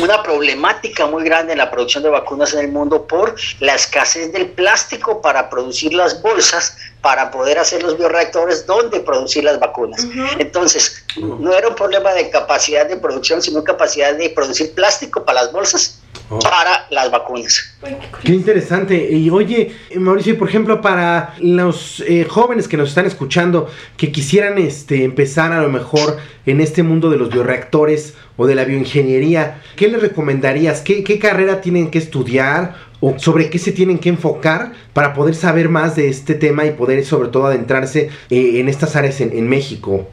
una 0.00 0.22
problemática 0.22 1.06
muy 1.06 1.24
grande 1.24 1.52
en 1.52 1.58
la 1.58 1.70
producción 1.70 2.02
de 2.02 2.10
vacunas 2.10 2.52
en 2.54 2.60
el 2.60 2.68
mundo 2.68 3.06
por 3.06 3.34
la 3.60 3.74
escasez 3.74 4.32
del 4.32 4.50
plástico 4.50 5.20
para 5.20 5.50
producir 5.50 5.94
las 5.94 6.20
bolsas 6.22 6.76
para 7.00 7.30
poder 7.30 7.58
hacer 7.58 7.82
los 7.82 7.98
bioreactores 7.98 8.66
donde 8.66 9.00
producir 9.00 9.44
las 9.44 9.58
vacunas. 9.60 10.06
Entonces, 10.38 11.04
no 11.16 11.52
era 11.52 11.68
un 11.68 11.74
problema 11.74 12.12
de 12.14 12.30
capacidad 12.30 12.86
de 12.86 12.96
producción, 12.96 13.42
sino 13.42 13.62
capacidad 13.62 14.14
de 14.14 14.30
producir 14.30 14.72
plástico 14.74 15.24
para 15.24 15.42
las 15.42 15.52
bolsas 15.52 16.00
Oh. 16.30 16.38
para 16.38 16.86
las 16.88 17.10
vacunas. 17.10 17.76
Qué 18.22 18.32
interesante. 18.32 19.10
Y 19.12 19.28
oye, 19.28 19.76
Mauricio, 19.96 20.38
por 20.38 20.48
ejemplo, 20.48 20.80
para 20.80 21.34
los 21.38 22.00
eh, 22.00 22.24
jóvenes 22.24 22.66
que 22.66 22.78
nos 22.78 22.88
están 22.88 23.04
escuchando, 23.04 23.68
que 23.98 24.10
quisieran 24.10 24.56
este, 24.56 25.04
empezar 25.04 25.52
a 25.52 25.60
lo 25.60 25.68
mejor 25.68 26.16
en 26.46 26.62
este 26.62 26.82
mundo 26.82 27.10
de 27.10 27.18
los 27.18 27.28
bioreactores 27.28 28.14
o 28.38 28.46
de 28.46 28.54
la 28.54 28.64
bioingeniería, 28.64 29.60
¿qué 29.76 29.88
les 29.88 30.00
recomendarías? 30.00 30.80
¿Qué, 30.80 31.18
carrera 31.18 31.60
tienen 31.60 31.90
que 31.90 31.98
estudiar? 31.98 32.74
¿O 33.00 33.18
sobre 33.18 33.50
qué 33.50 33.58
se 33.58 33.72
tienen 33.72 33.98
que 33.98 34.08
enfocar 34.08 34.72
para 34.94 35.12
poder 35.12 35.34
saber 35.34 35.68
más 35.68 35.94
de 35.94 36.08
este 36.08 36.34
tema 36.34 36.64
y 36.64 36.70
poder 36.70 37.04
sobre 37.04 37.28
todo 37.28 37.46
adentrarse 37.46 38.08
eh, 38.30 38.60
en 38.60 38.70
estas 38.70 38.96
áreas 38.96 39.20
en, 39.20 39.36
en 39.36 39.46
México? 39.46 40.08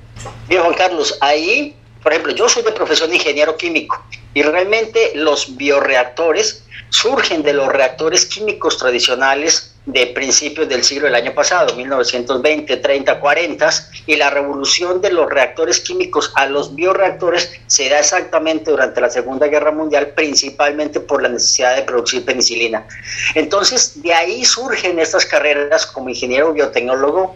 Bien, 0.50 0.62
Juan 0.62 0.76
Carlos, 0.76 1.18
ahí 1.22 1.74
por 2.04 2.12
ejemplo, 2.12 2.34
yo 2.34 2.50
soy 2.50 2.64
de 2.64 2.72
profesión 2.72 3.10
de 3.10 3.18
ingeniero 3.18 3.58
químico 3.58 4.04
y 4.34 4.42
realmente 4.42 5.12
los 5.16 5.56
bioreactores 5.58 6.64
surgen 6.90 7.44
de 7.44 7.54
los 7.54 7.68
reactores 7.68 8.26
químicos 8.26 8.78
tradicionales 8.78 9.72
de 9.86 10.08
principios 10.08 10.70
del 10.70 10.84
siglo 10.84 11.06
del 11.06 11.16
año 11.16 11.34
pasado, 11.34 11.76
1920, 11.76 12.78
30, 12.78 13.20
40, 13.20 13.70
y 14.06 14.16
la 14.16 14.30
revolución 14.30 15.02
de 15.02 15.12
los 15.12 15.30
reactores 15.30 15.80
químicos 15.80 16.32
a 16.36 16.46
los 16.46 16.76
bioreactores 16.76 17.52
se 17.66 17.90
da 17.90 18.00
exactamente 18.00 18.70
durante 18.70 19.02
la 19.02 19.10
Segunda 19.10 19.48
Guerra 19.48 19.72
Mundial, 19.72 20.10
principalmente 20.16 21.00
por 21.00 21.24
la 21.24 21.30
necesidad 21.30 21.76
de 21.76 21.82
producir 21.82 22.24
penicilina. 22.24 22.86
Entonces, 23.34 24.02
de 24.04 24.14
ahí 24.14 24.46
surgen 24.46 25.00
estas 25.00 25.26
carreras 25.26 25.88
como 25.88 26.10
ingeniero 26.10 26.54
biotecnólogo, 26.54 27.36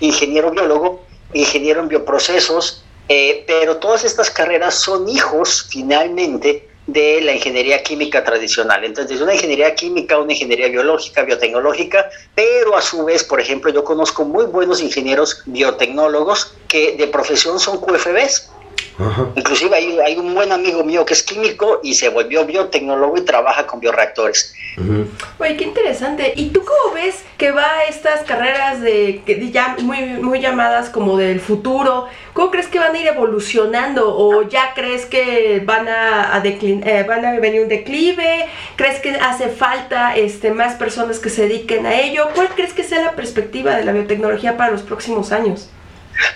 ingeniero 0.00 0.50
biólogo, 0.50 1.06
ingeniero 1.32 1.80
en 1.80 1.88
bioprocesos, 1.88 2.84
eh, 3.08 3.44
pero 3.46 3.78
todas 3.78 4.04
estas 4.04 4.30
carreras 4.30 4.74
son 4.74 5.08
hijos 5.08 5.66
finalmente 5.70 6.68
de 6.88 7.20
la 7.20 7.34
ingeniería 7.34 7.82
química 7.82 8.24
tradicional. 8.24 8.82
Entonces, 8.82 9.20
una 9.20 9.34
ingeniería 9.34 9.74
química, 9.74 10.18
una 10.18 10.32
ingeniería 10.32 10.68
biológica, 10.68 11.22
biotecnológica, 11.22 12.08
pero 12.34 12.74
a 12.76 12.80
su 12.80 13.04
vez, 13.04 13.22
por 13.24 13.40
ejemplo, 13.40 13.70
yo 13.70 13.84
conozco 13.84 14.24
muy 14.24 14.46
buenos 14.46 14.80
ingenieros 14.80 15.42
biotecnólogos 15.44 16.54
que 16.66 16.96
de 16.96 17.06
profesión 17.06 17.60
son 17.60 17.78
QFBs. 17.78 18.50
Inclusive 19.36 19.76
hay, 19.76 19.98
hay, 20.00 20.16
un 20.16 20.34
buen 20.34 20.50
amigo 20.50 20.82
mío 20.82 21.04
que 21.04 21.14
es 21.14 21.22
químico 21.22 21.80
y 21.84 21.94
se 21.94 22.08
volvió 22.08 22.44
biotecnólogo 22.44 23.16
y 23.16 23.20
trabaja 23.20 23.66
con 23.66 23.78
bioreactores. 23.78 24.54
Oye, 25.38 25.56
qué 25.56 25.64
interesante. 25.64 26.32
¿Y 26.36 26.50
tú 26.50 26.64
cómo 26.64 26.94
ves 26.94 27.24
que 27.36 27.50
va 27.52 27.84
estas 27.88 28.22
carreras 28.22 28.80
de, 28.80 29.22
ya 29.52 29.76
muy, 29.80 30.00
muy 30.20 30.40
llamadas 30.40 30.90
como 30.90 31.16
del 31.16 31.40
futuro? 31.40 32.06
¿Cómo 32.32 32.50
crees 32.50 32.66
que 32.66 32.78
van 32.78 32.94
a 32.94 32.98
ir 32.98 33.06
evolucionando? 33.06 34.16
¿O 34.16 34.42
ya 34.42 34.74
crees 34.74 35.06
que 35.06 35.62
van 35.64 35.88
a, 35.88 36.34
a 36.34 36.42
eh, 36.44 37.04
van 37.06 37.24
a 37.24 37.38
venir 37.38 37.62
un 37.62 37.68
declive? 37.68 38.46
¿Crees 38.76 39.00
que 39.00 39.10
hace 39.10 39.48
falta 39.48 40.16
este, 40.16 40.52
más 40.52 40.74
personas 40.74 41.18
que 41.18 41.30
se 41.30 41.42
dediquen 41.42 41.86
a 41.86 42.00
ello? 42.00 42.28
¿Cuál 42.34 42.48
crees 42.48 42.72
que 42.72 42.82
sea 42.82 43.02
la 43.02 43.12
perspectiva 43.12 43.76
de 43.76 43.84
la 43.84 43.92
biotecnología 43.92 44.56
para 44.56 44.72
los 44.72 44.82
próximos 44.82 45.32
años? 45.32 45.70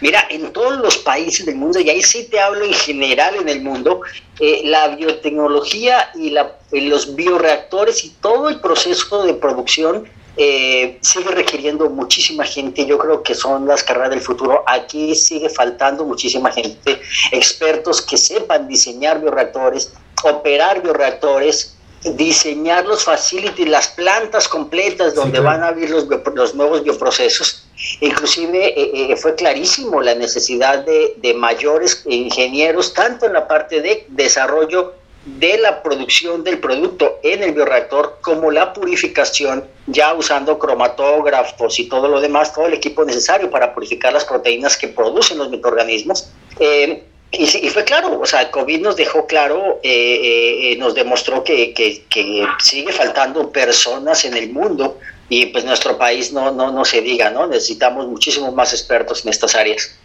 Mira, 0.01 0.27
en 0.31 0.53
todos 0.53 0.79
los 0.79 0.99
países 0.99 1.47
del 1.47 1.57
mundo, 1.57 1.81
y 1.81 1.91
ahí 1.91 2.03
sí 2.03 2.29
te 2.31 2.41
hablo 2.41 2.65
en 2.65 2.75
general 2.75 3.37
en 3.37 3.49
el 3.49 3.63
mundo, 3.63 4.03
eh, 4.41 4.63
la 4.65 4.89
biotecnología 4.89 6.11
y, 6.15 6.31
la, 6.31 6.57
los 6.71 7.15
bioreactores 7.15 8.05
y 8.05 8.11
todo 8.21 8.49
el 8.49 8.61
proceso 8.61 9.25
de 9.25 9.35
producción 9.35 10.09
eh, 10.37 10.99
sigue 11.03 11.31
requiriendo 11.31 11.91
muchísima 11.91 12.45
gente. 12.45 12.87
Yo 12.87 12.99
creo 12.99 13.23
que 13.23 13.35
son 13.35 13.67
las 13.67 13.83
carreras 13.83 14.11
del 14.11 14.21
futuro. 14.21 14.65
Aquí 14.67 15.15
sigue 15.15 15.49
faltando 15.49 16.05
muchísima 16.05 16.51
gente, 16.51 17.01
expertos 17.33 18.01
que 18.01 18.17
sepan 18.17 18.67
diseñar 18.67 19.21
bioreactores, 19.21 19.93
operar 20.23 20.83
bioreactores, 20.83 21.77
diseñar 22.05 22.87
los 22.87 23.05
facilities, 23.05 23.69
las 23.69 23.89
plantas 23.89 24.49
completas 24.49 25.15
donde 25.15 25.39
van 25.39 25.63
a 25.63 25.69
haber 25.69 25.91
los, 25.91 26.07
los 26.35 26.55
nuevos 26.55 26.83
bioprocesos. 26.83 27.67
Inclusive 28.01 28.81
eh, 28.81 29.13
eh, 29.13 29.17
fue 29.17 29.35
clarísimo 29.35 30.01
la 30.01 30.15
necesidad 30.15 30.85
de, 30.85 31.35
mayores 31.35 32.03
ingenieros, 32.07 32.95
tanto 32.95 33.27
en 33.27 33.33
la 33.33 33.49
parte 33.49 33.81
de 33.81 34.07
desarrollo 34.09 34.95
de 35.25 35.57
la 35.59 35.83
producción 35.83 36.43
del 36.43 36.59
producto 36.59 37.19
en 37.23 37.43
el 37.43 37.53
bioreactor, 37.53 38.19
como 38.23 38.51
la 38.51 38.73
purificación, 38.73 39.65
ya 39.87 40.15
usando 40.15 40.59
cromatógrafos 40.59 41.79
y 41.79 41.89
todo 41.89 42.09
lo 42.09 42.21
demás, 42.21 42.53
todo 42.53 42.67
el 42.67 42.75
equipo 42.75 43.05
necesario 43.05 43.51
para 43.51 43.73
purificar 43.75 44.13
las 44.13 44.25
proteínas 44.25 44.77
que 44.77 44.89
producen 44.89 45.39
los 45.39 45.49
microorganismos. 45.51 46.29
Eh, 46.59 47.05
y, 47.31 47.47
fue 47.71 47.85
claro, 47.85 48.21
o 48.21 48.27
sea, 48.27 48.51
COVID 48.51 48.83
nos 48.83 48.97
dejó 48.97 49.27
claro, 49.27 49.81
eh, 49.83 50.77
nos 50.79 50.95
demostró 50.95 51.43
que, 51.43 51.73
que, 51.73 52.05
que, 52.11 52.47
sigue 52.59 52.93
faltando 52.93 53.51
personas 53.51 54.27
en 54.27 54.37
el 54.37 54.51
mundo 54.51 54.99
y 55.33 55.47
pues 55.47 55.65
nuestro 55.65 55.97
país 55.97 56.31
no, 56.31 56.51
no, 56.51 56.71
no 56.71 56.85
se 56.85 57.01
diga, 57.01 57.31
¿no? 57.31 57.47
Necesitamos 57.47 58.07
muchísimos 58.07 58.53
más 58.53 58.75
expertos 58.75 59.25
en 59.25 59.31
estas 59.31 59.55
áreas. 59.55 59.97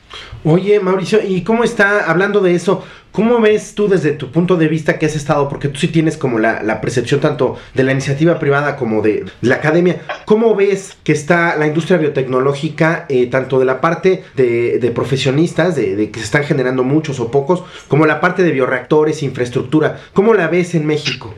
Oye, 0.45 0.79
Mauricio, 0.79 1.19
¿y 1.21 1.41
cómo 1.41 1.65
está, 1.65 2.09
hablando 2.09 2.39
de 2.39 2.55
eso, 2.55 2.85
cómo 3.11 3.41
ves 3.41 3.75
tú 3.75 3.89
desde 3.89 4.13
tu 4.13 4.31
punto 4.31 4.55
de 4.55 4.69
vista 4.69 4.97
que 4.97 5.05
has 5.05 5.17
estado, 5.17 5.49
porque 5.49 5.67
tú 5.67 5.79
sí 5.79 5.89
tienes 5.89 6.15
como 6.15 6.39
la, 6.39 6.63
la 6.63 6.79
percepción 6.79 7.19
tanto 7.19 7.57
de 7.73 7.83
la 7.83 7.91
iniciativa 7.91 8.39
privada 8.39 8.77
como 8.77 9.01
de, 9.01 9.25
la 9.41 9.55
academia, 9.55 10.01
¿cómo 10.23 10.55
ves 10.55 10.95
que 11.03 11.11
está 11.11 11.57
la 11.57 11.67
industria 11.67 11.97
biotecnológica, 11.97 13.05
eh, 13.09 13.27
tanto 13.27 13.59
de 13.59 13.65
la 13.65 13.81
parte 13.81 14.23
de, 14.37 14.79
de 14.79 14.91
profesionistas, 14.91 15.75
de, 15.75 15.97
de, 15.97 16.09
que 16.09 16.19
se 16.19 16.25
están 16.25 16.45
generando 16.45 16.85
muchos 16.85 17.19
o 17.19 17.31
pocos, 17.31 17.63
como 17.89 18.05
la 18.05 18.21
parte 18.21 18.43
de 18.43 18.53
bioreactores, 18.53 19.23
infraestructura, 19.23 19.99
¿cómo 20.13 20.33
la 20.33 20.47
ves 20.47 20.73
en 20.73 20.85
México? 20.85 21.33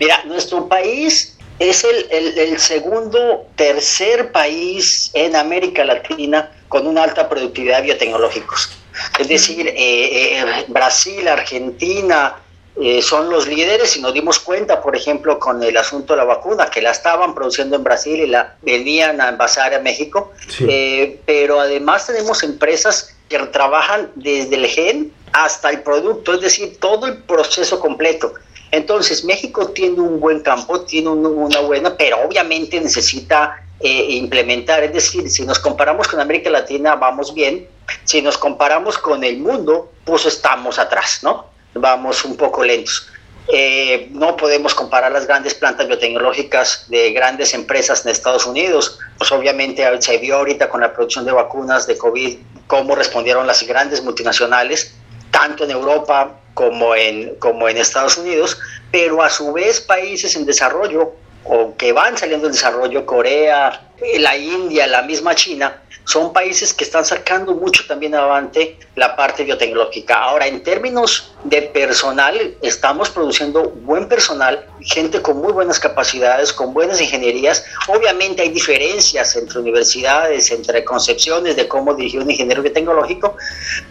Mira, 0.00 0.24
nuestro 0.24 0.66
país 0.66 1.33
es 1.58 1.84
el, 1.84 2.06
el, 2.10 2.38
el, 2.38 2.58
segundo, 2.58 3.46
tercer 3.56 4.32
país 4.32 5.10
en 5.14 5.36
América 5.36 5.84
Latina 5.84 6.50
con 6.68 6.86
una 6.86 7.04
alta 7.04 7.28
productividad 7.28 7.78
de 7.78 7.84
biotecnológicos. 7.84 8.70
Es 9.18 9.28
decir, 9.28 9.68
eh, 9.68 9.74
eh, 9.76 10.64
Brasil, 10.68 11.26
Argentina 11.28 12.36
eh, 12.76 13.02
son 13.02 13.30
los 13.30 13.46
líderes 13.46 13.96
y 13.96 14.00
nos 14.00 14.12
dimos 14.12 14.40
cuenta, 14.40 14.82
por 14.82 14.96
ejemplo, 14.96 15.38
con 15.38 15.62
el 15.62 15.76
asunto 15.76 16.14
de 16.14 16.16
la 16.18 16.24
vacuna, 16.24 16.70
que 16.70 16.82
la 16.82 16.90
estaban 16.90 17.32
produciendo 17.32 17.76
en 17.76 17.84
Brasil 17.84 18.20
y 18.20 18.26
la 18.26 18.56
venían 18.62 19.20
a 19.20 19.28
envasar 19.28 19.72
a 19.74 19.78
México. 19.78 20.32
Sí. 20.48 20.66
Eh, 20.68 21.20
pero 21.24 21.60
además 21.60 22.06
tenemos 22.06 22.42
empresas 22.42 23.14
que 23.28 23.38
trabajan 23.38 24.10
desde 24.16 24.56
el 24.56 24.66
gen 24.66 25.12
hasta 25.32 25.70
el 25.70 25.82
producto, 25.82 26.34
es 26.34 26.40
decir, 26.40 26.78
todo 26.80 27.06
el 27.06 27.18
proceso 27.18 27.78
completo. 27.78 28.34
Entonces, 28.74 29.24
México 29.24 29.68
tiene 29.68 30.00
un 30.00 30.18
buen 30.18 30.40
campo, 30.40 30.80
tiene 30.80 31.08
un, 31.08 31.24
una 31.24 31.60
buena, 31.60 31.96
pero 31.96 32.18
obviamente 32.26 32.80
necesita 32.80 33.56
eh, 33.78 34.06
implementar. 34.10 34.82
Es 34.82 34.92
decir, 34.92 35.30
si 35.30 35.44
nos 35.44 35.60
comparamos 35.60 36.08
con 36.08 36.18
América 36.18 36.50
Latina, 36.50 36.96
vamos 36.96 37.32
bien. 37.32 37.68
Si 38.04 38.20
nos 38.20 38.36
comparamos 38.36 38.98
con 38.98 39.22
el 39.22 39.38
mundo, 39.38 39.92
pues 40.04 40.26
estamos 40.26 40.78
atrás, 40.78 41.20
¿no? 41.22 41.46
Vamos 41.74 42.24
un 42.24 42.36
poco 42.36 42.64
lentos. 42.64 43.08
Eh, 43.46 44.08
no 44.10 44.36
podemos 44.36 44.74
comparar 44.74 45.12
las 45.12 45.26
grandes 45.26 45.54
plantas 45.54 45.86
biotecnológicas 45.86 46.86
de 46.88 47.12
grandes 47.12 47.54
empresas 47.54 48.04
en 48.04 48.10
Estados 48.10 48.44
Unidos. 48.44 48.98
Pues 49.18 49.30
obviamente 49.30 49.84
se 50.00 50.18
vio 50.18 50.36
ahorita 50.36 50.68
con 50.68 50.80
la 50.80 50.92
producción 50.92 51.24
de 51.24 51.32
vacunas 51.32 51.86
de 51.86 51.96
COVID 51.96 52.38
cómo 52.66 52.94
respondieron 52.94 53.46
las 53.46 53.62
grandes 53.66 54.02
multinacionales, 54.02 54.94
tanto 55.34 55.64
en 55.64 55.72
Europa 55.72 56.38
como 56.54 56.94
en, 56.94 57.34
como 57.40 57.68
en 57.68 57.76
Estados 57.76 58.16
Unidos, 58.16 58.56
pero 58.92 59.20
a 59.20 59.28
su 59.28 59.52
vez 59.52 59.80
países 59.80 60.36
en 60.36 60.46
desarrollo 60.46 61.12
o 61.42 61.76
que 61.76 61.92
van 61.92 62.16
saliendo 62.16 62.46
en 62.46 62.52
desarrollo, 62.52 63.04
Corea, 63.04 63.82
la 64.18 64.36
India, 64.36 64.86
la 64.86 65.02
misma 65.02 65.34
China, 65.34 65.82
son 66.04 66.32
países 66.32 66.74
que 66.74 66.84
están 66.84 67.04
sacando 67.04 67.54
mucho 67.54 67.86
también 67.86 68.14
adelante 68.14 68.78
la 68.94 69.16
parte 69.16 69.44
biotecnológica. 69.44 70.22
Ahora, 70.22 70.46
en 70.46 70.62
términos 70.62 71.32
de 71.44 71.62
personal, 71.62 72.54
estamos 72.62 73.10
produciendo 73.10 73.70
buen 73.70 74.08
personal, 74.08 74.66
gente 74.80 75.20
con 75.22 75.38
muy 75.38 75.52
buenas 75.52 75.80
capacidades, 75.80 76.52
con 76.52 76.74
buenas 76.74 77.00
ingenierías. 77.00 77.64
Obviamente 77.88 78.42
hay 78.42 78.50
diferencias 78.50 79.34
entre 79.36 79.58
universidades, 79.60 80.50
entre 80.50 80.84
concepciones 80.84 81.56
de 81.56 81.66
cómo 81.66 81.94
dirigir 81.94 82.20
un 82.20 82.30
ingeniero 82.30 82.62
biotecnológico, 82.62 83.36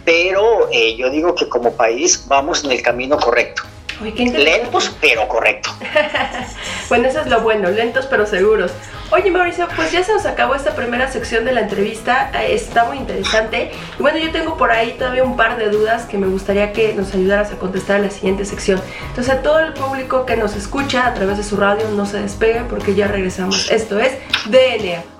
pero 0.04 0.68
eh, 0.72 0.96
yo 0.96 1.10
digo 1.10 1.34
que 1.34 1.48
como 1.48 1.76
país 1.76 2.24
vamos 2.26 2.64
en 2.64 2.72
el 2.72 2.82
camino 2.82 3.18
correcto. 3.18 3.62
Uy, 4.00 4.12
qué 4.12 4.26
lentos, 4.26 4.96
pero 5.00 5.28
correcto. 5.28 5.70
bueno, 6.88 7.08
eso 7.08 7.20
es 7.20 7.26
lo 7.26 7.40
bueno, 7.40 7.70
lentos 7.70 8.06
pero 8.06 8.26
seguros. 8.26 8.72
Oye, 9.10 9.30
Mauricio, 9.30 9.68
pues 9.76 9.92
ya 9.92 10.02
se 10.02 10.12
nos 10.12 10.26
acabó 10.26 10.54
esta 10.54 10.74
primera 10.74 11.10
sección 11.10 11.44
de 11.44 11.52
la 11.52 11.60
entrevista, 11.60 12.30
eh, 12.34 12.54
está 12.54 12.84
muy 12.84 12.98
interesante. 12.98 13.70
Y 13.98 14.02
bueno, 14.02 14.18
yo 14.18 14.32
tengo 14.32 14.56
por 14.56 14.72
ahí 14.72 14.96
todavía 14.98 15.22
un 15.22 15.36
par 15.36 15.56
de 15.58 15.68
dudas 15.68 16.04
que 16.06 16.18
me 16.18 16.26
gustaría 16.26 16.72
que 16.72 16.94
nos 16.94 17.14
ayudaras 17.14 17.52
a 17.52 17.56
contestar 17.56 17.96
en 17.96 18.02
la 18.06 18.10
siguiente 18.10 18.44
sección. 18.44 18.80
Entonces, 19.08 19.32
a 19.32 19.42
todo 19.42 19.60
el 19.60 19.72
público 19.74 20.26
que 20.26 20.36
nos 20.36 20.56
escucha 20.56 21.06
a 21.06 21.14
través 21.14 21.36
de 21.36 21.44
su 21.44 21.56
radio, 21.56 21.88
no 21.90 22.06
se 22.06 22.20
despegue 22.20 22.62
porque 22.68 22.94
ya 22.94 23.06
regresamos. 23.06 23.70
Esto 23.70 24.00
es 24.00 24.12
DNA. 24.46 25.13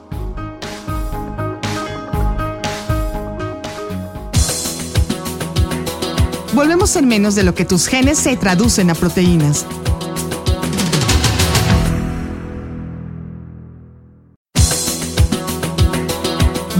Volvemos 6.54 6.94
en 6.94 7.08
menos 7.08 7.34
de 7.34 7.42
lo 7.42 7.52
que 7.52 7.64
tus 7.64 7.88
genes 7.88 8.16
se 8.16 8.36
traducen 8.36 8.88
a 8.88 8.94
proteínas. 8.94 9.66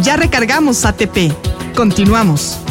Ya 0.03 0.17
recargamos 0.17 0.85
ATP. 0.85 1.33
Continuamos. 1.75 2.64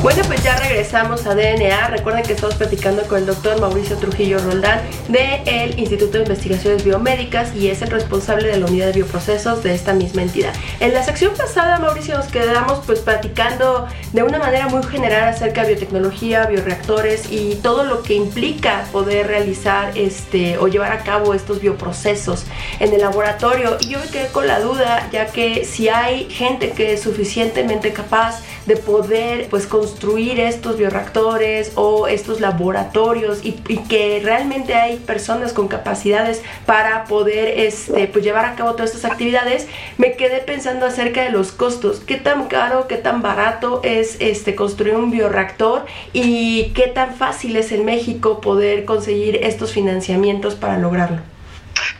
Bueno, 0.00 0.22
pues 0.28 0.44
ya 0.44 0.56
regresamos 0.56 1.26
a 1.26 1.34
DNA. 1.34 1.88
Recuerden 1.88 2.22
que 2.22 2.32
estamos 2.32 2.54
platicando 2.54 3.02
con 3.08 3.18
el 3.18 3.26
doctor 3.26 3.60
Mauricio 3.60 3.96
Trujillo 3.96 4.38
Roldán 4.38 4.80
del 5.08 5.76
Instituto 5.76 6.18
de 6.18 6.20
Investigaciones 6.20 6.84
Biomédicas 6.84 7.52
y 7.56 7.68
es 7.68 7.82
el 7.82 7.90
responsable 7.90 8.46
de 8.46 8.58
la 8.58 8.66
unidad 8.66 8.86
de 8.86 8.92
bioprocesos 8.92 9.64
de 9.64 9.74
esta 9.74 9.94
misma 9.94 10.22
entidad. 10.22 10.54
En 10.78 10.94
la 10.94 11.02
sección 11.02 11.34
pasada, 11.36 11.80
Mauricio, 11.80 12.16
nos 12.16 12.28
quedamos 12.28 12.78
pues 12.86 13.00
platicando 13.00 13.88
de 14.12 14.22
una 14.22 14.38
manera 14.38 14.68
muy 14.68 14.84
general 14.84 15.30
acerca 15.30 15.62
de 15.62 15.74
biotecnología, 15.74 16.46
bioreactores 16.46 17.32
y 17.32 17.56
todo 17.56 17.82
lo 17.82 18.04
que 18.04 18.14
implica 18.14 18.84
poder 18.92 19.26
realizar 19.26 19.98
este 19.98 20.58
o 20.58 20.68
llevar 20.68 20.92
a 20.92 21.02
cabo 21.02 21.34
estos 21.34 21.60
bioprocesos 21.60 22.44
en 22.78 22.92
el 22.92 23.00
laboratorio. 23.00 23.76
Y 23.80 23.88
yo 23.88 23.98
me 23.98 24.06
quedé 24.06 24.28
con 24.28 24.46
la 24.46 24.60
duda, 24.60 25.08
ya 25.10 25.26
que 25.26 25.64
si 25.64 25.88
hay 25.88 26.30
gente 26.30 26.70
que 26.70 26.92
es 26.92 27.02
suficientemente 27.02 27.92
capaz 27.92 28.42
de 28.68 28.76
poder 28.76 29.48
pues 29.48 29.66
construir 29.66 30.38
estos 30.38 30.76
bioreactores 30.76 31.72
o 31.74 32.06
estos 32.06 32.40
laboratorios 32.40 33.40
y, 33.42 33.52
que 33.88 34.20
realmente 34.22 34.74
hay 34.74 34.98
personas 34.98 35.54
con 35.54 35.68
capacidades 35.68 36.42
para 36.66 37.04
poder 37.04 37.60
este, 37.60 38.06
pues 38.08 38.22
llevar 38.22 38.44
a 38.44 38.54
cabo 38.56 38.72
todas 38.72 38.94
estas 38.94 39.10
actividades, 39.10 39.66
me 39.96 40.12
quedé 40.12 40.40
pensando 40.40 40.84
acerca 40.84 41.22
de 41.22 41.30
los 41.30 41.50
costos, 41.50 42.00
qué 42.00 42.16
tan 42.16 42.48
caro, 42.48 42.86
qué 42.88 42.96
tan 42.96 43.22
barato 43.22 43.80
es 43.84 44.16
este, 44.20 44.54
construir 44.54 44.96
un 44.96 45.10
bioreactor 45.10 45.86
y 46.12 46.72
qué 46.74 46.88
tan 46.88 47.14
fácil 47.14 47.56
es 47.56 47.72
en 47.72 47.86
México 47.86 48.42
poder 48.42 48.84
conseguir 48.84 49.36
estos 49.42 49.72
financiamientos 49.72 50.54
para 50.54 50.76
lograrlo. 50.76 51.37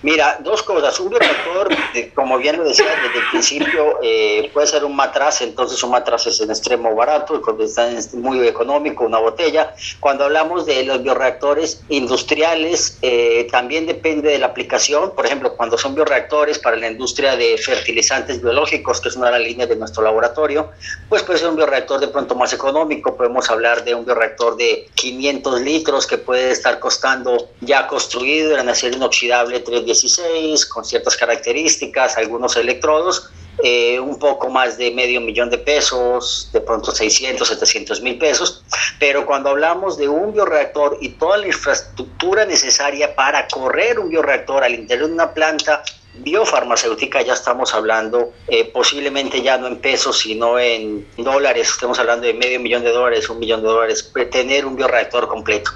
Mira, 0.02 0.38
dos 0.44 0.62
cosas. 0.62 1.00
Un 1.00 1.10
bioreactor, 1.10 1.68
como 2.14 2.38
bien 2.38 2.56
lo 2.56 2.64
decía 2.64 2.86
desde 3.02 3.18
el 3.18 3.30
principio, 3.30 3.98
eh, 4.00 4.48
puede 4.54 4.68
ser 4.68 4.84
un 4.84 4.94
matraz, 4.94 5.42
entonces 5.42 5.82
un 5.82 5.90
matraz 5.90 6.28
es 6.28 6.40
en 6.40 6.50
extremo 6.50 6.94
barato, 6.94 7.42
está 7.58 7.88
muy 8.14 8.46
económico, 8.46 9.04
una 9.04 9.18
botella. 9.18 9.74
Cuando 9.98 10.24
hablamos 10.24 10.66
de 10.66 10.84
los 10.84 11.02
bioreactores 11.02 11.82
industriales, 11.88 12.98
eh, 13.02 13.48
también 13.50 13.86
depende 13.86 14.30
de 14.30 14.38
la 14.38 14.46
aplicación. 14.46 15.16
Por 15.16 15.26
ejemplo, 15.26 15.56
cuando 15.56 15.76
son 15.76 15.96
bioreactores 15.96 16.60
para 16.60 16.76
la 16.76 16.88
industria 16.88 17.36
de 17.36 17.58
fertilizantes 17.58 18.40
biológicos, 18.40 19.00
que 19.00 19.08
es 19.08 19.16
una 19.16 19.26
de 19.26 19.32
las 19.32 19.40
líneas 19.40 19.68
de 19.68 19.74
nuestro 19.74 20.04
laboratorio, 20.04 20.70
pues 21.08 21.24
puede 21.24 21.40
ser 21.40 21.48
un 21.48 21.56
bioreactor 21.56 21.98
de 21.98 22.08
pronto 22.08 22.36
más 22.36 22.52
económico. 22.52 23.16
Podemos 23.16 23.50
hablar 23.50 23.82
de 23.82 23.96
un 23.96 24.04
bioreactor 24.04 24.56
de 24.56 24.88
500 24.94 25.60
litros 25.60 26.06
que 26.06 26.18
puede 26.18 26.52
estar 26.52 26.78
costando 26.78 27.48
ya 27.60 27.88
construido 27.88 28.56
en 28.56 28.68
acero 28.68 28.96
inoxidable 28.96 29.58
3 29.58 29.87
16 29.88 30.66
con 30.66 30.84
ciertas 30.84 31.16
características, 31.16 32.18
algunos 32.18 32.56
electrodos, 32.56 33.30
eh, 33.64 33.98
un 33.98 34.18
poco 34.18 34.50
más 34.50 34.76
de 34.76 34.90
medio 34.90 35.20
millón 35.20 35.48
de 35.48 35.58
pesos, 35.58 36.50
de 36.52 36.60
pronto 36.60 36.92
600, 36.92 37.48
700 37.48 38.02
mil 38.02 38.18
pesos, 38.18 38.62
pero 39.00 39.24
cuando 39.24 39.48
hablamos 39.48 39.96
de 39.96 40.08
un 40.08 40.32
bioreactor 40.32 40.98
y 41.00 41.08
toda 41.10 41.38
la 41.38 41.46
infraestructura 41.46 42.44
necesaria 42.44 43.14
para 43.14 43.48
correr 43.48 43.98
un 43.98 44.10
bioreactor 44.10 44.62
al 44.62 44.74
interior 44.74 45.08
de 45.08 45.14
una 45.14 45.32
planta 45.32 45.82
biofarmacéutica 46.20 47.22
ya 47.22 47.32
estamos 47.34 47.74
hablando 47.74 48.32
eh, 48.48 48.64
posiblemente 48.64 49.40
ya 49.40 49.56
no 49.56 49.68
en 49.68 49.78
pesos 49.78 50.18
sino 50.18 50.58
en 50.58 51.06
dólares 51.16 51.68
estamos 51.68 51.96
hablando 52.00 52.26
de 52.26 52.34
medio 52.34 52.58
millón 52.58 52.82
de 52.82 52.90
dólares 52.90 53.28
un 53.30 53.38
millón 53.38 53.62
de 53.62 53.68
dólares 53.68 54.10
tener 54.32 54.66
un 54.66 54.74
bioreactor 54.74 55.28
completo. 55.28 55.70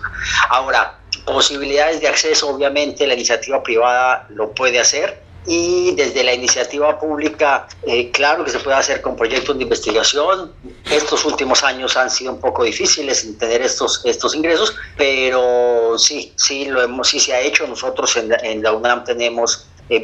Ahora 0.48 1.01
posibilidades 1.24 2.00
de 2.00 2.08
acceso, 2.08 2.48
obviamente 2.48 3.06
la 3.06 3.14
iniciativa 3.14 3.62
privada 3.62 4.26
lo 4.30 4.52
puede 4.52 4.78
hacer 4.78 5.22
y 5.44 5.94
desde 5.96 6.22
la 6.22 6.34
iniciativa 6.34 6.98
pública, 7.00 7.66
eh, 7.84 8.10
claro 8.12 8.44
que 8.44 8.50
se 8.50 8.60
puede 8.60 8.76
hacer 8.76 9.00
con 9.00 9.16
proyectos 9.16 9.56
de 9.56 9.64
investigación. 9.64 10.52
Estos 10.90 11.24
últimos 11.24 11.64
años 11.64 11.96
han 11.96 12.10
sido 12.10 12.32
un 12.32 12.40
poco 12.40 12.62
difíciles 12.62 13.24
en 13.24 13.36
tener 13.38 13.60
estos, 13.60 14.02
estos 14.04 14.36
ingresos, 14.36 14.74
pero 14.96 15.98
sí, 15.98 16.32
sí, 16.36 16.66
lo 16.66 16.80
hemos, 16.80 17.08
sí 17.08 17.18
se 17.18 17.34
ha 17.34 17.40
hecho. 17.40 17.66
Nosotros 17.66 18.16
en 18.16 18.32
en 18.44 18.62
la 18.62 18.72
UNAM 18.72 19.04
tenemos 19.04 19.66
eh, 19.88 20.00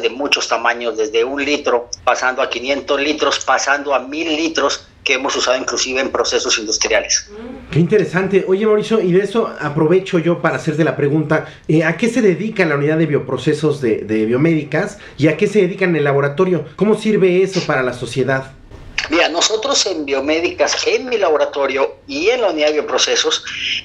de 0.00 0.10
muchos 0.10 0.46
tamaños, 0.46 0.96
desde 0.96 1.24
un 1.24 1.44
litro, 1.44 1.88
pasando 2.04 2.42
a 2.42 2.50
500 2.50 3.00
litros, 3.00 3.44
pasando 3.44 3.94
a 3.94 3.98
1000 3.98 4.36
litros, 4.36 4.86
que 5.04 5.14
hemos 5.14 5.34
usado 5.36 5.58
inclusive 5.58 6.00
en 6.00 6.10
procesos 6.10 6.58
industriales. 6.58 7.30
Qué 7.70 7.80
interesante. 7.80 8.44
Oye, 8.46 8.66
Mauricio, 8.66 9.00
y 9.00 9.12
de 9.12 9.20
eso 9.20 9.52
aprovecho 9.60 10.18
yo 10.18 10.40
para 10.40 10.56
hacerte 10.56 10.84
la 10.84 10.96
pregunta, 10.96 11.46
eh, 11.68 11.84
¿a 11.84 11.96
qué 11.96 12.08
se 12.08 12.22
dedica 12.22 12.64
la 12.64 12.76
unidad 12.76 12.98
de 12.98 13.06
bioprocesos 13.06 13.80
de, 13.80 13.98
de 13.98 14.26
biomédicas 14.26 14.98
y 15.18 15.28
a 15.28 15.36
qué 15.36 15.46
se 15.46 15.62
dedican 15.62 15.90
en 15.90 15.96
el 15.96 16.04
laboratorio? 16.04 16.64
¿Cómo 16.76 16.94
sirve 16.94 17.42
eso 17.42 17.60
para 17.66 17.82
la 17.82 17.92
sociedad? 17.92 18.52
Mira, 19.10 19.28
nosotros 19.28 19.84
en 19.86 20.04
biomédicas, 20.04 20.86
en 20.86 21.08
mi 21.08 21.18
laboratorio 21.18 21.96
y 22.06 22.28
en 22.30 22.42
la 22.42 22.50
unidad 22.50 22.68
de 22.68 22.74
bioprocesos, 22.74 23.44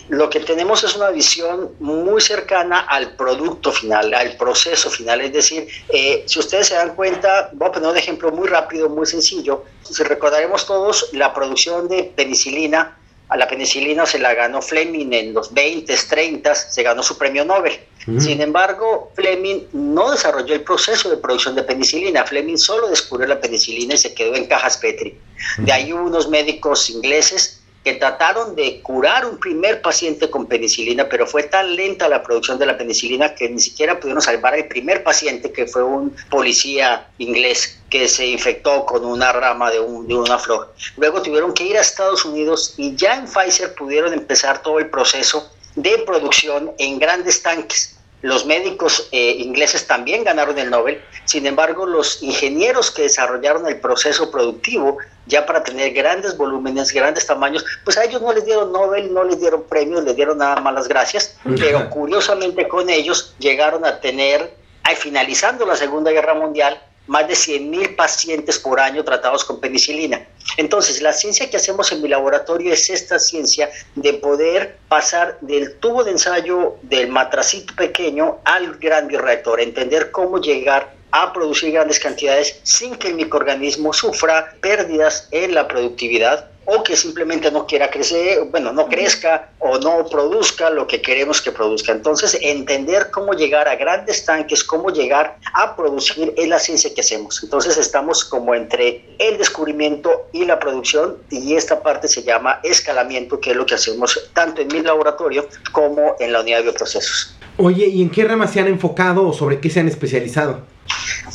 lo 0.09 0.29
que 0.29 0.39
tenemos 0.39 0.83
es 0.83 0.95
una 0.95 1.09
visión 1.09 1.71
muy 1.79 2.21
cercana 2.21 2.79
al 2.81 3.15
producto 3.15 3.71
final, 3.71 4.13
al 4.13 4.37
proceso 4.37 4.89
final. 4.89 5.21
Es 5.21 5.33
decir, 5.33 5.67
eh, 5.89 6.23
si 6.27 6.39
ustedes 6.39 6.67
se 6.67 6.75
dan 6.75 6.95
cuenta, 6.95 7.49
voy 7.53 7.67
a 7.67 7.71
poner 7.71 7.89
un 7.89 7.97
ejemplo 7.97 8.31
muy 8.31 8.47
rápido, 8.47 8.89
muy 8.89 9.05
sencillo. 9.05 9.65
Si 9.81 10.03
recordaremos 10.03 10.65
todos 10.65 11.09
la 11.13 11.33
producción 11.33 11.87
de 11.87 12.03
penicilina, 12.03 12.97
a 13.29 13.37
la 13.37 13.47
penicilina 13.47 14.05
se 14.05 14.19
la 14.19 14.33
ganó 14.33 14.61
Fleming 14.61 15.11
en 15.11 15.33
los 15.33 15.53
20, 15.53 15.93
30, 15.95 16.55
se 16.55 16.83
ganó 16.83 17.03
su 17.03 17.17
premio 17.17 17.43
Nobel. 17.43 17.79
Sin 18.19 18.41
embargo, 18.41 19.11
Fleming 19.15 19.63
no 19.73 20.11
desarrolló 20.11 20.53
el 20.53 20.61
proceso 20.61 21.09
de 21.09 21.17
producción 21.17 21.55
de 21.55 21.63
penicilina. 21.63 22.23
Fleming 22.23 22.55
solo 22.55 22.87
descubrió 22.87 23.27
la 23.27 23.41
penicilina 23.41 23.95
y 23.95 23.97
se 23.97 24.13
quedó 24.13 24.33
en 24.35 24.45
cajas 24.45 24.77
Petri. 24.77 25.17
De 25.57 25.73
ahí 25.73 25.91
unos 25.91 26.29
médicos 26.29 26.89
ingleses 26.89 27.56
que 27.87 27.93
trataron 27.93 28.53
de 28.53 28.81
curar 28.81 29.25
un 29.25 29.37
primer 29.37 29.81
paciente 29.81 30.29
con 30.29 30.45
penicilina, 30.45 31.07
pero 31.07 31.25
fue 31.25 31.43
tan 31.43 31.73
lenta 31.73 32.09
la 32.09 32.21
producción 32.21 32.59
de 32.59 32.65
la 32.65 32.77
penicilina 32.77 33.33
que 33.33 33.47
ni 33.47 33.61
siquiera 33.61 33.97
pudieron 33.97 34.21
salvar 34.21 34.55
al 34.55 34.65
primer 34.65 35.05
paciente, 35.05 35.53
que 35.53 35.67
fue 35.67 35.83
un 35.83 36.13
policía 36.29 37.07
inglés 37.17 37.79
que 37.89 38.09
se 38.09 38.27
infectó 38.27 38.85
con 38.85 39.05
una 39.05 39.31
rama 39.31 39.71
de, 39.71 39.77
de 39.77 40.15
una 40.15 40.37
flor. 40.37 40.73
Luego 40.97 41.21
tuvieron 41.21 41.53
que 41.53 41.63
ir 41.63 41.77
a 41.77 41.79
Estados 41.79 42.25
Unidos 42.25 42.73
y 42.75 42.93
ya 42.97 43.15
en 43.15 43.25
Pfizer 43.25 43.73
pudieron 43.73 44.11
empezar 44.11 44.61
todo 44.61 44.79
el 44.79 44.89
proceso 44.89 45.49
de 45.75 45.99
producción 45.99 46.73
en 46.79 46.99
grandes 46.99 47.41
tanques 47.41 47.96
los 48.21 48.45
médicos 48.45 49.07
eh, 49.11 49.35
ingleses 49.37 49.85
también 49.85 50.23
ganaron 50.23 50.57
el 50.57 50.69
Nobel, 50.69 51.01
sin 51.25 51.45
embargo 51.45 51.85
los 51.85 52.23
ingenieros 52.23 52.89
que 52.89 53.03
desarrollaron 53.03 53.67
el 53.67 53.79
proceso 53.79 54.31
productivo 54.31 54.97
ya 55.27 55.45
para 55.45 55.63
tener 55.63 55.93
grandes 55.93 56.35
volúmenes, 56.35 56.91
grandes 56.91 57.27
tamaños, 57.27 57.63
pues 57.83 57.97
a 57.97 58.05
ellos 58.05 58.21
no 58.21 58.33
les 58.33 58.45
dieron 58.45 58.71
Nobel, 58.71 59.13
no 59.13 59.23
les 59.23 59.39
dieron 59.39 59.63
premios, 59.63 60.03
les 60.03 60.15
dieron 60.15 60.39
nada 60.39 60.59
más 60.61 60.73
las 60.73 60.87
gracias, 60.87 61.37
pero 61.59 61.89
curiosamente 61.89 62.67
con 62.67 62.89
ellos 62.89 63.35
llegaron 63.39 63.85
a 63.85 63.99
tener, 63.99 64.55
finalizando 64.95 65.65
la 65.65 65.75
Segunda 65.75 66.11
Guerra 66.11 66.33
Mundial, 66.33 66.81
más 67.07 67.27
de 67.27 67.33
100.000 67.33 67.95
pacientes 67.95 68.57
por 68.57 68.79
año 68.79 69.03
tratados 69.03 69.43
con 69.43 69.59
penicilina. 69.59 70.25
Entonces, 70.55 71.01
la 71.01 71.13
ciencia 71.13 71.49
que 71.49 71.57
hacemos 71.57 71.91
en 71.91 72.01
mi 72.01 72.07
laboratorio 72.07 72.71
es 72.71 72.89
esta 72.89 73.19
ciencia 73.19 73.69
de 73.95 74.13
poder 74.13 74.77
pasar 74.87 75.37
del 75.41 75.75
tubo 75.75 76.03
de 76.03 76.11
ensayo 76.11 76.77
del 76.83 77.09
matracito 77.09 77.75
pequeño 77.75 78.37
al 78.45 78.77
gran 78.77 79.07
bioreactor, 79.07 79.59
entender 79.59 80.11
cómo 80.11 80.39
llegar 80.39 80.95
a 81.11 81.33
producir 81.33 81.71
grandes 81.71 81.99
cantidades 81.99 82.59
sin 82.63 82.95
que 82.95 83.09
el 83.09 83.15
microorganismo 83.15 83.93
sufra 83.93 84.53
pérdidas 84.61 85.27
en 85.31 85.53
la 85.53 85.67
productividad 85.67 86.49
o 86.67 86.83
que 86.83 86.97
simplemente 86.97 87.49
no 87.49 87.65
quiera 87.65 87.89
crecer, 87.89 88.43
bueno, 88.51 88.73
no 88.73 88.87
crezca 88.87 89.51
o 89.59 89.77
no 89.77 90.05
produzca 90.05 90.69
lo 90.69 90.85
que 90.85 91.01
queremos 91.01 91.41
que 91.41 91.51
produzca. 91.51 91.93
Entonces, 91.93 92.37
entender 92.41 93.09
cómo 93.09 93.33
llegar 93.33 93.69
a 93.69 93.75
grandes 93.77 94.25
tanques, 94.25 94.65
cómo 94.65 94.89
llegar 94.89 95.37
a 95.53 95.77
producir 95.77 96.33
es 96.35 96.47
la 96.49 96.59
ciencia 96.59 96.93
que 96.93 96.99
hacemos. 97.01 97.41
Entonces, 97.41 97.77
estamos 97.77 98.25
como 98.25 98.53
entre 98.53 99.05
el 99.17 99.37
descubrimiento 99.37 100.27
y 100.33 100.43
la 100.43 100.59
producción 100.59 101.17
y 101.29 101.55
esta 101.55 101.81
parte 101.81 102.09
se 102.09 102.23
llama 102.23 102.59
escalamiento, 102.63 103.39
que 103.39 103.51
es 103.51 103.55
lo 103.55 103.65
que 103.65 103.75
hacemos 103.75 104.29
tanto 104.33 104.61
en 104.61 104.67
mi 104.67 104.81
laboratorio 104.81 105.47
como 105.71 106.15
en 106.19 106.33
la 106.33 106.41
unidad 106.41 106.57
de 106.57 106.63
bioprocesos. 106.63 107.33
Oye, 107.55 107.87
¿y 107.87 108.01
en 108.01 108.09
qué 108.09 108.25
ramas 108.25 108.51
se 108.51 108.59
han 108.59 108.67
enfocado 108.67 109.25
o 109.25 109.31
sobre 109.33 109.61
qué 109.61 109.69
se 109.69 109.79
han 109.79 109.87
especializado? 109.87 110.61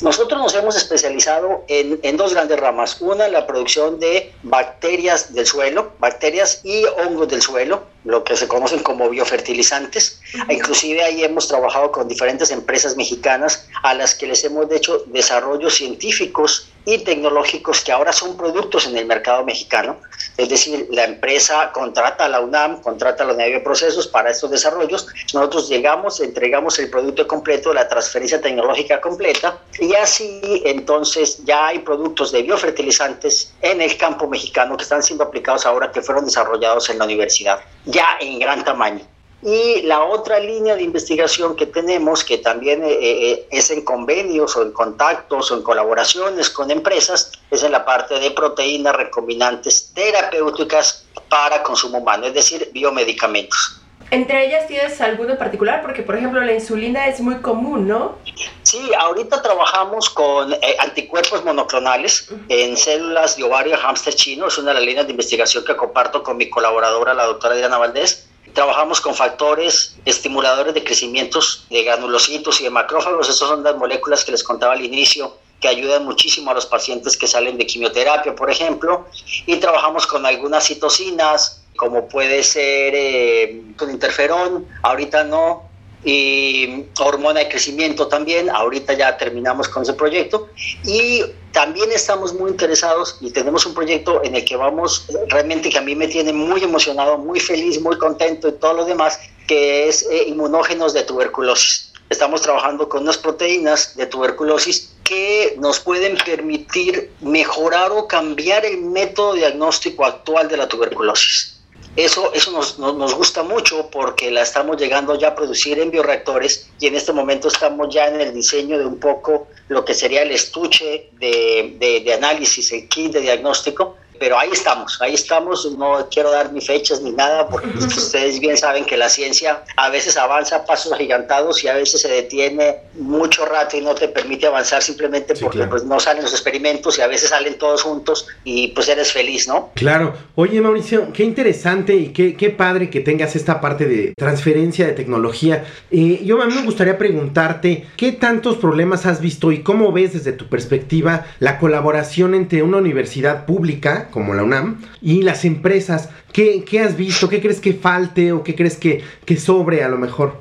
Nosotros 0.00 0.40
nos 0.40 0.54
hemos 0.54 0.76
especializado 0.76 1.64
en, 1.68 2.00
en, 2.02 2.16
dos 2.16 2.32
grandes 2.32 2.58
ramas. 2.58 3.00
Una, 3.00 3.28
la 3.28 3.46
producción 3.46 4.00
de 4.00 4.32
bacterias 4.42 5.34
del 5.34 5.46
suelo, 5.46 5.92
bacterias 5.98 6.60
y 6.64 6.84
hongos 6.84 7.28
del 7.28 7.42
suelo, 7.42 7.84
lo 8.04 8.24
que 8.24 8.36
se 8.36 8.48
conocen 8.48 8.82
como 8.82 9.08
biofertilizantes. 9.08 10.20
Inclusive 10.48 11.02
ahí 11.02 11.22
hemos 11.22 11.48
trabajado 11.48 11.92
con 11.92 12.08
diferentes 12.08 12.50
empresas 12.50 12.96
mexicanas 12.96 13.68
a 13.82 13.94
las 13.94 14.14
que 14.14 14.26
les 14.26 14.42
hemos 14.44 14.70
hecho 14.72 15.04
desarrollos 15.06 15.74
científicos 15.74 16.71
y 16.84 16.98
tecnológicos 16.98 17.82
que 17.82 17.92
ahora 17.92 18.12
son 18.12 18.36
productos 18.36 18.86
en 18.86 18.96
el 18.96 19.06
mercado 19.06 19.44
mexicano. 19.44 19.98
Es 20.36 20.48
decir, 20.48 20.88
la 20.90 21.04
empresa 21.04 21.70
contrata 21.72 22.24
a 22.24 22.28
la 22.28 22.40
UNAM, 22.40 22.80
contrata 22.80 23.24
a 23.24 23.26
la 23.26 23.34
de 23.34 23.60
Procesos 23.60 24.06
para 24.08 24.30
estos 24.30 24.50
desarrollos. 24.50 25.06
Nosotros 25.34 25.68
llegamos, 25.68 26.20
entregamos 26.20 26.78
el 26.78 26.90
producto 26.90 27.26
completo, 27.26 27.72
la 27.72 27.88
transferencia 27.88 28.40
tecnológica 28.40 29.00
completa 29.00 29.58
y 29.78 29.94
así 29.94 30.62
entonces 30.64 31.44
ya 31.44 31.68
hay 31.68 31.80
productos 31.80 32.32
de 32.32 32.42
biofertilizantes 32.42 33.52
en 33.60 33.80
el 33.80 33.96
campo 33.96 34.26
mexicano 34.28 34.76
que 34.76 34.82
están 34.82 35.02
siendo 35.02 35.24
aplicados 35.24 35.66
ahora 35.66 35.92
que 35.92 36.02
fueron 36.02 36.24
desarrollados 36.24 36.88
en 36.90 36.98
la 36.98 37.04
universidad, 37.04 37.60
ya 37.84 38.16
en 38.20 38.38
gran 38.38 38.64
tamaño. 38.64 39.06
Y 39.42 39.82
la 39.82 40.04
otra 40.04 40.38
línea 40.38 40.76
de 40.76 40.84
investigación 40.84 41.56
que 41.56 41.66
tenemos, 41.66 42.24
que 42.24 42.38
también 42.38 42.84
eh, 42.84 42.92
eh, 42.92 43.46
es 43.50 43.70
en 43.70 43.82
convenios 43.84 44.56
o 44.56 44.62
en 44.62 44.72
contactos 44.72 45.50
o 45.50 45.56
en 45.56 45.62
colaboraciones 45.62 46.48
con 46.48 46.70
empresas, 46.70 47.32
es 47.50 47.62
en 47.64 47.72
la 47.72 47.84
parte 47.84 48.20
de 48.20 48.30
proteínas 48.30 48.94
recombinantes 48.94 49.92
terapéuticas 49.94 51.06
para 51.28 51.62
consumo 51.62 51.98
humano, 51.98 52.26
es 52.26 52.34
decir, 52.34 52.70
biomedicamentos. 52.72 53.82
¿Entre 54.12 54.46
ellas 54.46 54.66
tienes 54.68 55.00
alguno 55.00 55.32
en 55.32 55.38
particular? 55.38 55.80
Porque, 55.80 56.02
por 56.02 56.14
ejemplo, 56.14 56.38
la 56.42 56.52
insulina 56.52 57.06
es 57.06 57.18
muy 57.20 57.36
común, 57.36 57.88
¿no? 57.88 58.18
Sí, 58.62 58.90
ahorita 58.96 59.40
trabajamos 59.40 60.10
con 60.10 60.52
eh, 60.52 60.76
anticuerpos 60.80 61.42
monoclonales 61.46 62.28
en 62.50 62.76
células 62.76 63.38
de 63.38 63.44
ovario 63.44 63.74
hámster 63.78 64.14
chino. 64.14 64.48
Es 64.48 64.58
una 64.58 64.68
de 64.68 64.74
las 64.74 64.84
líneas 64.84 65.06
de 65.06 65.12
investigación 65.12 65.64
que 65.64 65.74
comparto 65.74 66.22
con 66.22 66.36
mi 66.36 66.50
colaboradora, 66.50 67.14
la 67.14 67.24
doctora 67.24 67.54
Diana 67.54 67.78
Valdés. 67.78 68.28
Trabajamos 68.52 69.00
con 69.00 69.14
factores 69.14 69.96
estimuladores 70.04 70.74
de 70.74 70.84
crecimientos 70.84 71.66
de 71.70 71.84
granulocitos 71.84 72.60
y 72.60 72.64
de 72.64 72.70
macrófagos. 72.70 73.28
Esas 73.28 73.48
son 73.48 73.62
las 73.62 73.76
moléculas 73.76 74.24
que 74.24 74.32
les 74.32 74.44
contaba 74.44 74.74
al 74.74 74.84
inicio 74.84 75.36
que 75.60 75.68
ayudan 75.68 76.04
muchísimo 76.04 76.50
a 76.50 76.54
los 76.54 76.66
pacientes 76.66 77.16
que 77.16 77.26
salen 77.26 77.56
de 77.56 77.64
quimioterapia, 77.64 78.34
por 78.34 78.50
ejemplo. 78.50 79.06
Y 79.46 79.56
trabajamos 79.56 80.06
con 80.06 80.26
algunas 80.26 80.64
citocinas, 80.66 81.62
como 81.76 82.08
puede 82.08 82.42
ser 82.42 82.92
eh, 82.94 83.62
con 83.78 83.90
interferón, 83.90 84.66
ahorita 84.82 85.24
no, 85.24 85.70
y 86.04 86.86
hormona 86.98 87.40
de 87.40 87.48
crecimiento 87.48 88.08
también. 88.08 88.50
Ahorita 88.50 88.92
ya 88.94 89.16
terminamos 89.16 89.68
con 89.68 89.82
ese 89.82 89.92
proyecto 89.94 90.48
y 90.84 91.22
también 91.52 91.92
estamos 91.92 92.34
muy 92.34 92.50
interesados 92.50 93.18
y 93.20 93.30
tenemos 93.30 93.66
un 93.66 93.74
proyecto 93.74 94.22
en 94.24 94.34
el 94.34 94.44
que 94.44 94.56
vamos, 94.56 95.06
realmente 95.28 95.68
que 95.68 95.78
a 95.78 95.82
mí 95.82 95.94
me 95.94 96.08
tiene 96.08 96.32
muy 96.32 96.62
emocionado, 96.62 97.18
muy 97.18 97.40
feliz, 97.40 97.80
muy 97.80 97.96
contento 97.98 98.48
y 98.48 98.52
todo 98.52 98.74
lo 98.74 98.84
demás, 98.84 99.18
que 99.46 99.88
es 99.88 100.06
eh, 100.10 100.24
inmunógenos 100.28 100.92
de 100.94 101.02
tuberculosis. 101.04 101.92
Estamos 102.10 102.42
trabajando 102.42 102.88
con 102.88 103.04
unas 103.04 103.16
proteínas 103.16 103.96
de 103.96 104.04
tuberculosis 104.06 104.92
que 105.02 105.56
nos 105.58 105.80
pueden 105.80 106.16
permitir 106.18 107.10
mejorar 107.20 107.90
o 107.92 108.06
cambiar 108.06 108.66
el 108.66 108.82
método 108.82 109.34
diagnóstico 109.34 110.04
actual 110.04 110.48
de 110.48 110.58
la 110.58 110.68
tuberculosis. 110.68 111.51
Eso, 111.94 112.32
eso 112.32 112.50
nos, 112.52 112.78
nos, 112.78 113.14
gusta 113.14 113.42
mucho 113.42 113.90
porque 113.90 114.30
la 114.30 114.42
estamos 114.42 114.78
llegando 114.78 115.14
ya 115.18 115.28
a 115.28 115.34
producir 115.34 115.78
en 115.78 115.90
bioreactores 115.90 116.70
y 116.80 116.86
en 116.86 116.94
este 116.94 117.12
momento 117.12 117.48
estamos 117.48 117.94
ya 117.94 118.08
en 118.08 118.18
el 118.18 118.32
diseño 118.32 118.78
de 118.78 118.86
un 118.86 118.98
poco 118.98 119.48
lo 119.68 119.84
que 119.84 119.92
sería 119.92 120.22
el 120.22 120.30
estuche 120.30 121.10
de, 121.18 121.76
de, 121.78 122.00
de 122.00 122.14
análisis, 122.14 122.72
el 122.72 122.88
kit 122.88 123.12
de 123.12 123.20
diagnóstico, 123.20 123.96
pero 124.22 124.38
ahí 124.38 124.50
estamos, 124.52 125.02
ahí 125.02 125.14
estamos, 125.14 125.68
no 125.76 126.06
quiero 126.08 126.30
dar 126.30 126.52
ni 126.52 126.60
fechas 126.60 127.02
ni 127.02 127.10
nada, 127.10 127.48
porque 127.48 127.76
ustedes 127.78 128.38
bien 128.38 128.56
saben 128.56 128.84
que 128.84 128.96
la 128.96 129.08
ciencia 129.08 129.64
a 129.76 129.90
veces 129.90 130.16
avanza 130.16 130.58
a 130.58 130.64
pasos 130.64 130.92
agigantados 130.92 131.64
y 131.64 131.66
a 131.66 131.74
veces 131.74 132.02
se 132.02 132.08
detiene 132.08 132.76
mucho 132.94 133.44
rato 133.46 133.76
y 133.76 133.80
no 133.80 133.96
te 133.96 134.06
permite 134.06 134.46
avanzar 134.46 134.80
simplemente 134.80 135.34
porque 135.34 135.64
pues, 135.64 135.82
no 135.82 135.98
salen 135.98 136.22
los 136.22 136.30
experimentos 136.30 136.98
y 136.98 137.00
a 137.00 137.08
veces 137.08 137.30
salen 137.30 137.58
todos 137.58 137.82
juntos 137.82 138.28
y 138.44 138.68
pues 138.68 138.88
eres 138.88 139.10
feliz, 139.10 139.48
¿no? 139.48 139.70
Claro. 139.74 140.14
Oye 140.36 140.60
Mauricio, 140.60 141.12
qué 141.12 141.24
interesante 141.24 141.96
y 141.96 142.12
qué, 142.12 142.36
qué 142.36 142.50
padre 142.50 142.90
que 142.90 143.00
tengas 143.00 143.34
esta 143.34 143.60
parte 143.60 143.86
de 143.86 144.14
transferencia 144.16 144.86
de 144.86 144.92
tecnología. 144.92 145.64
Eh, 145.90 146.20
yo 146.24 146.40
a 146.40 146.46
mí 146.46 146.54
me 146.54 146.62
gustaría 146.62 146.96
preguntarte, 146.96 147.88
¿qué 147.96 148.12
tantos 148.12 148.56
problemas 148.56 149.04
has 149.04 149.20
visto 149.20 149.50
y 149.50 149.64
cómo 149.64 149.90
ves 149.90 150.12
desde 150.12 150.30
tu 150.30 150.46
perspectiva 150.46 151.26
la 151.40 151.58
colaboración 151.58 152.36
entre 152.36 152.62
una 152.62 152.76
universidad 152.76 153.46
pública 153.46 154.10
como 154.12 154.34
la 154.34 154.44
UNAM 154.44 154.80
y 155.00 155.22
las 155.22 155.44
empresas. 155.44 156.08
¿Qué, 156.32 156.64
qué 156.64 156.80
has 156.80 156.96
visto? 156.96 157.28
¿Qué 157.28 157.40
crees 157.40 157.60
que 157.60 157.74
falte 157.74 158.30
o 158.30 158.44
qué 158.44 158.54
crees 158.54 158.76
que, 158.76 159.02
que 159.24 159.36
sobre 159.36 159.82
a 159.82 159.88
lo 159.88 159.98
mejor? 159.98 160.40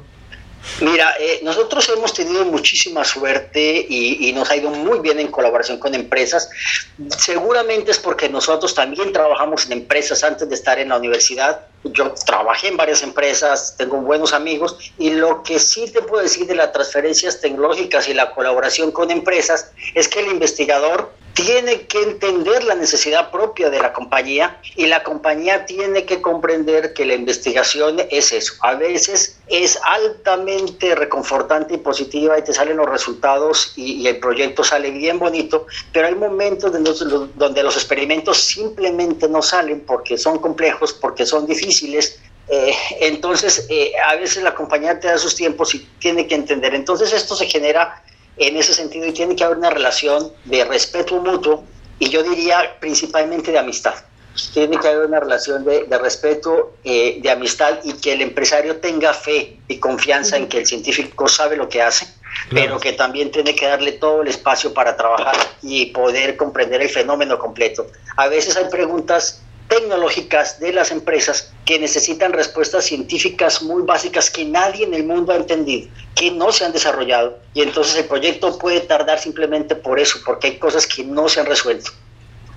Mira, 0.79 1.15
eh, 1.19 1.39
nosotros 1.43 1.89
hemos 1.89 2.13
tenido 2.13 2.45
muchísima 2.45 3.03
suerte 3.03 3.85
y, 3.89 4.29
y, 4.29 4.33
nos 4.33 4.49
ha 4.51 4.55
ido 4.55 4.69
muy 4.69 4.99
bien 4.99 5.19
en 5.19 5.27
colaboración 5.27 5.79
con 5.79 5.95
empresas. 5.95 6.49
Seguramente 7.17 7.91
es 7.91 7.97
porque 7.97 8.29
nosotros 8.29 8.73
también 8.75 9.11
trabajamos 9.11 9.65
en 9.65 9.73
empresas 9.73 10.23
antes 10.23 10.47
de 10.47 10.55
estar 10.55 10.77
en 10.77 10.89
la 10.89 10.97
universidad. 10.97 11.61
Yo 11.83 12.13
trabajé 12.25 12.67
en 12.67 12.77
varias 12.77 13.01
empresas, 13.01 13.75
tengo 13.77 13.97
buenos 13.97 14.33
amigos 14.33 14.77
y 14.99 15.09
lo 15.09 15.41
que 15.41 15.57
sí 15.57 15.89
te 15.91 16.01
puedo 16.03 16.21
decir 16.21 16.45
de 16.45 16.55
las 16.55 16.71
transferencias 16.71 17.41
tecnológicas 17.41 18.07
y 18.07 18.13
la 18.13 18.31
colaboración 18.31 18.91
con 18.91 19.09
empresas 19.09 19.71
es 19.95 20.07
que 20.07 20.19
el 20.19 20.27
investigador 20.27 21.11
tiene 21.33 21.87
que 21.87 22.01
entender 22.01 22.63
la 22.63 22.75
necesidad 22.75 23.31
propia 23.31 23.69
de 23.69 23.79
la 23.79 23.93
compañía 23.93 24.59
y 24.75 24.87
la 24.87 25.03
compañía 25.03 25.65
tiene 25.65 26.05
que 26.05 26.21
comprender 26.21 26.93
que 26.93 27.05
la 27.05 27.13
investigación 27.13 28.01
es 28.09 28.31
eso. 28.31 28.53
A 28.61 28.75
veces 28.75 29.37
es 29.47 29.79
altamente 29.83 30.95
reconfortante 30.95 31.75
y 31.75 31.77
positiva 31.77 32.37
y 32.37 32.43
te 32.43 32.53
salen 32.53 32.77
los 32.77 32.89
resultados 32.89 33.73
y, 33.75 34.07
el 34.07 34.19
proyecto 34.19 34.63
sale 34.63 34.91
bien 34.91 35.19
bonito, 35.19 35.67
pero 35.93 36.07
hay 36.07 36.15
momentos 36.15 36.73
los, 36.73 37.37
donde 37.37 37.63
los 37.63 37.75
experimentos 37.75 38.39
simplemente 38.39 39.29
no 39.29 39.41
salen 39.41 39.81
porque 39.81 40.17
son 40.17 40.39
complejos, 40.39 40.91
porque 40.93 41.25
son 41.25 41.45
difíciles, 41.45 42.19
eh, 42.49 42.75
entonces, 42.99 43.65
eh, 43.69 43.93
a 44.05 44.15
veces 44.15 44.43
la 44.43 44.53
compañía 44.53 44.99
te 44.99 45.07
da 45.07 45.17
sus 45.17 45.35
tiempos 45.35 45.73
y 45.73 45.87
tiene 45.99 46.27
que 46.27 46.35
entender. 46.35 46.75
Entonces, 46.75 47.13
esto 47.13 47.33
se 47.33 47.45
genera 47.45 48.03
en 48.37 48.57
ese 48.57 48.73
sentido 48.73 49.05
y 49.05 49.13
tiene 49.13 49.35
que 49.35 49.43
haber 49.43 49.57
una 49.57 49.69
relación 49.69 50.31
de 50.45 50.63
respeto 50.65 51.19
mutuo 51.19 51.63
y 51.99 52.09
yo 52.09 52.23
diría 52.23 52.77
principalmente 52.79 53.51
de 53.51 53.59
amistad. 53.59 53.93
Tiene 54.53 54.77
que 54.79 54.87
haber 54.87 55.07
una 55.07 55.19
relación 55.19 55.65
de, 55.65 55.83
de 55.83 55.97
respeto, 55.97 56.73
eh, 56.83 57.19
de 57.21 57.29
amistad 57.29 57.79
y 57.83 57.93
que 57.93 58.13
el 58.13 58.21
empresario 58.21 58.77
tenga 58.77 59.13
fe 59.13 59.59
y 59.67 59.77
confianza 59.77 60.37
en 60.37 60.47
que 60.47 60.59
el 60.59 60.65
científico 60.65 61.27
sabe 61.27 61.57
lo 61.57 61.67
que 61.67 61.81
hace, 61.81 62.07
pero 62.49 62.79
que 62.79 62.93
también 62.93 63.29
tiene 63.29 63.53
que 63.53 63.67
darle 63.67 63.91
todo 63.91 64.21
el 64.21 64.29
espacio 64.29 64.73
para 64.73 64.95
trabajar 64.95 65.35
y 65.61 65.87
poder 65.87 66.37
comprender 66.37 66.81
el 66.81 66.89
fenómeno 66.89 67.37
completo. 67.37 67.87
A 68.15 68.29
veces 68.29 68.55
hay 68.55 68.69
preguntas 68.69 69.43
tecnológicas 69.71 70.59
de 70.59 70.73
las 70.73 70.91
empresas 70.91 71.53
que 71.63 71.79
necesitan 71.79 72.33
respuestas 72.33 72.83
científicas 72.83 73.61
muy 73.61 73.83
básicas 73.83 74.29
que 74.29 74.43
nadie 74.43 74.83
en 74.83 74.93
el 74.93 75.05
mundo 75.05 75.31
ha 75.31 75.37
entendido, 75.37 75.87
que 76.13 76.29
no 76.29 76.51
se 76.51 76.65
han 76.65 76.73
desarrollado. 76.73 77.39
Y 77.53 77.61
entonces 77.61 77.95
el 77.95 78.03
proyecto 78.03 78.57
puede 78.57 78.81
tardar 78.81 79.17
simplemente 79.17 79.77
por 79.77 79.97
eso, 79.97 80.19
porque 80.25 80.47
hay 80.47 80.57
cosas 80.57 80.85
que 80.85 81.05
no 81.05 81.29
se 81.29 81.39
han 81.39 81.45
resuelto. 81.45 81.89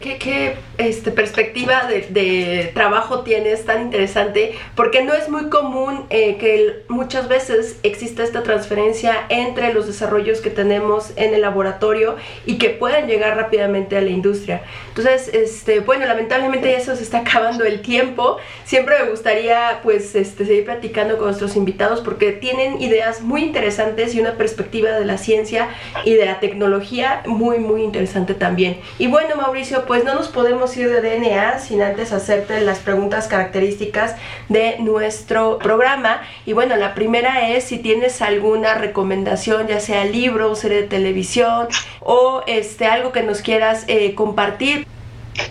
¿Qué, 0.01 0.19
qué 0.19 0.57
este, 0.77 1.13
perspectiva 1.13 1.87
de, 1.87 2.09
de, 2.11 2.71
trabajo 2.75 3.21
tienes 3.21 3.65
tan 3.65 3.83
interesante? 3.83 4.55
Porque 4.75 5.03
no 5.03 5.15
es 5.15 5.29
muy 5.29 5.49
común 5.49 6.05
eh, 6.11 6.37
que 6.37 6.85
muchas 6.89 7.29
veces 7.29 7.79
exista 7.83 8.23
esta 8.23 8.43
transferencia 8.43 9.25
entre 9.29 9.73
los 9.73 9.87
desarrollos 9.87 10.41
que 10.41 10.51
tenemos 10.51 11.13
en 11.17 11.33
el 11.33 11.41
laboratorio 11.41 12.17
y 12.45 12.59
que 12.59 12.71
puedan 12.71 13.07
llegar 13.07 13.37
rápidamente 13.37 13.97
a 13.97 14.01
la 14.01 14.11
industria. 14.11 14.63
Entonces, 14.89 15.31
este, 15.33 15.81
bueno, 15.81 16.07
lamentablemente 16.07 16.71
ya 16.71 16.81
se 16.81 16.93
está 17.03 17.21
acabando 17.21 17.65
el 17.65 17.81
tiempo. 17.81 18.39
Siempre 18.65 18.97
me 19.03 19.11
gustaría 19.11 19.81
pues 19.83 20.15
este, 20.15 20.45
seguir 20.45 20.65
platicando 20.65 21.17
con 21.17 21.27
nuestros 21.27 21.57
invitados 21.57 22.01
porque 22.01 22.33
tienen 22.33 22.81
ideas 22.83 23.23
muy 23.23 23.43
interesantes 23.43 24.15
y 24.15 24.21
una 24.21 24.35
perspectiva 24.35 24.91
de 24.91 25.05
la 25.05 25.19
ciencia 25.19 25.69
y 26.05 26.15
de 26.15 26.27
la 26.27 26.41
tecnología 26.41 27.23
muy, 27.27 27.59
muy 27.59 27.83
interesante 27.83 28.35
también. 28.35 28.81
Y 28.99 29.07
bueno, 29.07 29.37
Mauricio, 29.37 29.84
pues 29.87 30.05
no 30.05 30.14
nos 30.14 30.29
podemos 30.29 30.77
ir 30.77 30.90
de 30.90 31.01
DNA 31.01 31.59
sin 31.59 31.83
antes 31.83 32.12
hacerte 32.12 32.61
las 32.61 32.79
preguntas 32.79 33.29
características 33.29 34.16
de 34.49 34.79
nuestro 34.79 35.59
programa. 35.59 36.23
Y 36.47 36.53
bueno, 36.53 36.77
la 36.77 36.94
primera 36.94 37.51
es 37.51 37.64
si 37.64 37.79
tienes 37.79 38.23
alguna 38.23 38.75
recomendación, 38.75 39.66
ya 39.68 39.81
sea 39.81 40.05
libro, 40.05 40.55
serie 40.55 40.83
de 40.83 40.88
televisión 40.88 41.68
o 42.01 42.42
este, 42.47 42.87
algo 42.87 43.12
que 43.12 43.23
nos 43.23 43.40
quieras 43.40 43.85
eh, 43.88 44.14
compartir. 44.14 44.87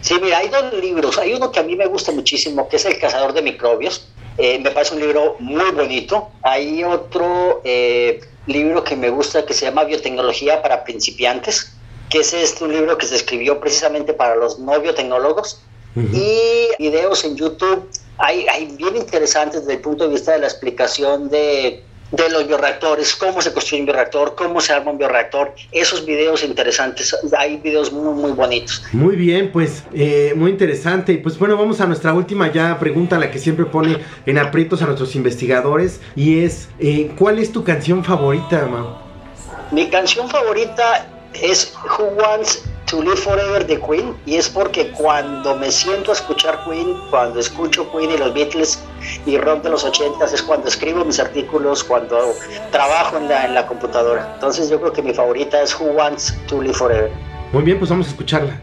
Sí, 0.01 0.15
mira, 0.21 0.37
hay 0.37 0.49
dos 0.49 0.73
libros. 0.73 1.17
Hay 1.17 1.33
uno 1.33 1.51
que 1.51 1.59
a 1.59 1.63
mí 1.63 1.75
me 1.75 1.85
gusta 1.85 2.11
muchísimo, 2.11 2.67
que 2.69 2.77
es 2.77 2.85
El 2.85 2.97
cazador 2.99 3.33
de 3.33 3.41
microbios. 3.41 4.07
Eh, 4.37 4.59
me 4.59 4.71
parece 4.71 4.95
un 4.95 5.01
libro 5.01 5.35
muy 5.39 5.71
bonito. 5.71 6.29
Hay 6.41 6.83
otro 6.83 7.61
eh, 7.63 8.21
libro 8.47 8.83
que 8.83 8.95
me 8.95 9.09
gusta 9.09 9.45
que 9.45 9.53
se 9.53 9.65
llama 9.65 9.83
Biotecnología 9.83 10.61
para 10.61 10.83
principiantes 10.83 11.72
que 12.13 12.19
es 12.19 12.31
este 12.31 12.63
un 12.63 12.71
libro 12.71 12.95
que 12.95 13.07
se 13.07 13.15
escribió 13.15 13.59
precisamente 13.59 14.13
para 14.13 14.35
los 14.35 14.59
no 14.59 14.79
biotecnólogos. 14.79 15.59
Uh 15.95 16.01
-huh. 16.01 16.13
Y 16.13 16.83
videos 16.83 17.25
en 17.25 17.35
YouTube 17.35 17.89
hay, 18.19 18.45
hay, 18.47 18.67
bien 18.77 18.95
interesantes 18.95 19.61
desde 19.61 19.73
el 19.73 19.79
punto 19.79 20.03
de 20.03 20.11
vista 20.11 20.33
de 20.33 20.37
la 20.37 20.45
explicación 20.45 21.29
de, 21.29 21.83
de 22.11 22.29
los 22.29 22.47
bioreactores, 22.47 23.15
cómo 23.15 23.41
se 23.41 23.51
construye 23.51 23.81
un 23.81 23.87
bioreactor, 23.87 24.35
cómo 24.35 24.61
se 24.61 24.73
arma 24.73 24.91
un 24.91 24.99
bioreactor. 24.99 25.55
Esos 25.71 26.05
videos 26.05 26.43
interesantes, 26.43 27.15
hay 27.35 27.57
videos 27.57 27.91
muy, 27.91 28.13
muy 28.13 28.31
bonitos. 28.33 28.83
Muy 28.91 29.15
bien, 29.15 29.51
pues 29.51 29.83
eh, 29.91 30.33
muy 30.35 30.51
interesante. 30.51 31.17
Pues 31.17 31.39
bueno, 31.39 31.57
vamos 31.57 31.81
a 31.81 31.87
nuestra 31.87 32.13
última 32.13 32.51
ya 32.51 32.77
pregunta, 32.77 33.17
la 33.17 33.31
que 33.31 33.39
siempre 33.39 33.65
pone 33.65 33.97
en 34.27 34.37
aprietos 34.37 34.83
a 34.83 34.85
nuestros 34.85 35.15
investigadores. 35.15 35.99
Y 36.15 36.43
es, 36.43 36.69
eh, 36.77 37.11
¿cuál 37.17 37.39
es 37.39 37.51
tu 37.51 37.63
canción 37.63 38.03
favorita, 38.03 38.67
Mau? 38.67 39.01
Mi 39.71 39.89
canción 39.89 40.29
favorita 40.29 41.12
es 41.41 41.73
Who 41.97 42.05
Wants 42.21 42.63
to 42.85 43.01
Live 43.01 43.17
Forever 43.17 43.65
de 43.65 43.79
Queen 43.79 44.15
y 44.25 44.35
es 44.35 44.49
porque 44.49 44.91
cuando 44.91 45.55
me 45.55 45.71
siento 45.71 46.11
a 46.11 46.13
escuchar 46.13 46.63
Queen, 46.65 46.95
cuando 47.09 47.39
escucho 47.39 47.89
Queen 47.91 48.11
y 48.11 48.17
los 48.17 48.33
Beatles 48.33 48.79
y 49.25 49.37
rock 49.37 49.63
de 49.63 49.69
los 49.69 49.83
80 49.83 50.25
es 50.25 50.41
cuando 50.41 50.67
escribo 50.67 51.03
mis 51.03 51.19
artículos, 51.19 51.83
cuando 51.83 52.33
trabajo 52.71 53.17
en 53.17 53.29
la, 53.29 53.45
en 53.45 53.55
la 53.55 53.65
computadora. 53.65 54.31
Entonces 54.35 54.69
yo 54.69 54.79
creo 54.79 54.93
que 54.93 55.01
mi 55.01 55.13
favorita 55.13 55.61
es 55.61 55.79
Who 55.79 55.85
Wants 55.91 56.35
to 56.47 56.61
Live 56.61 56.75
Forever. 56.75 57.11
Muy 57.51 57.63
bien, 57.63 57.79
pues 57.79 57.89
vamos 57.89 58.07
a 58.07 58.09
escucharla. 58.09 58.59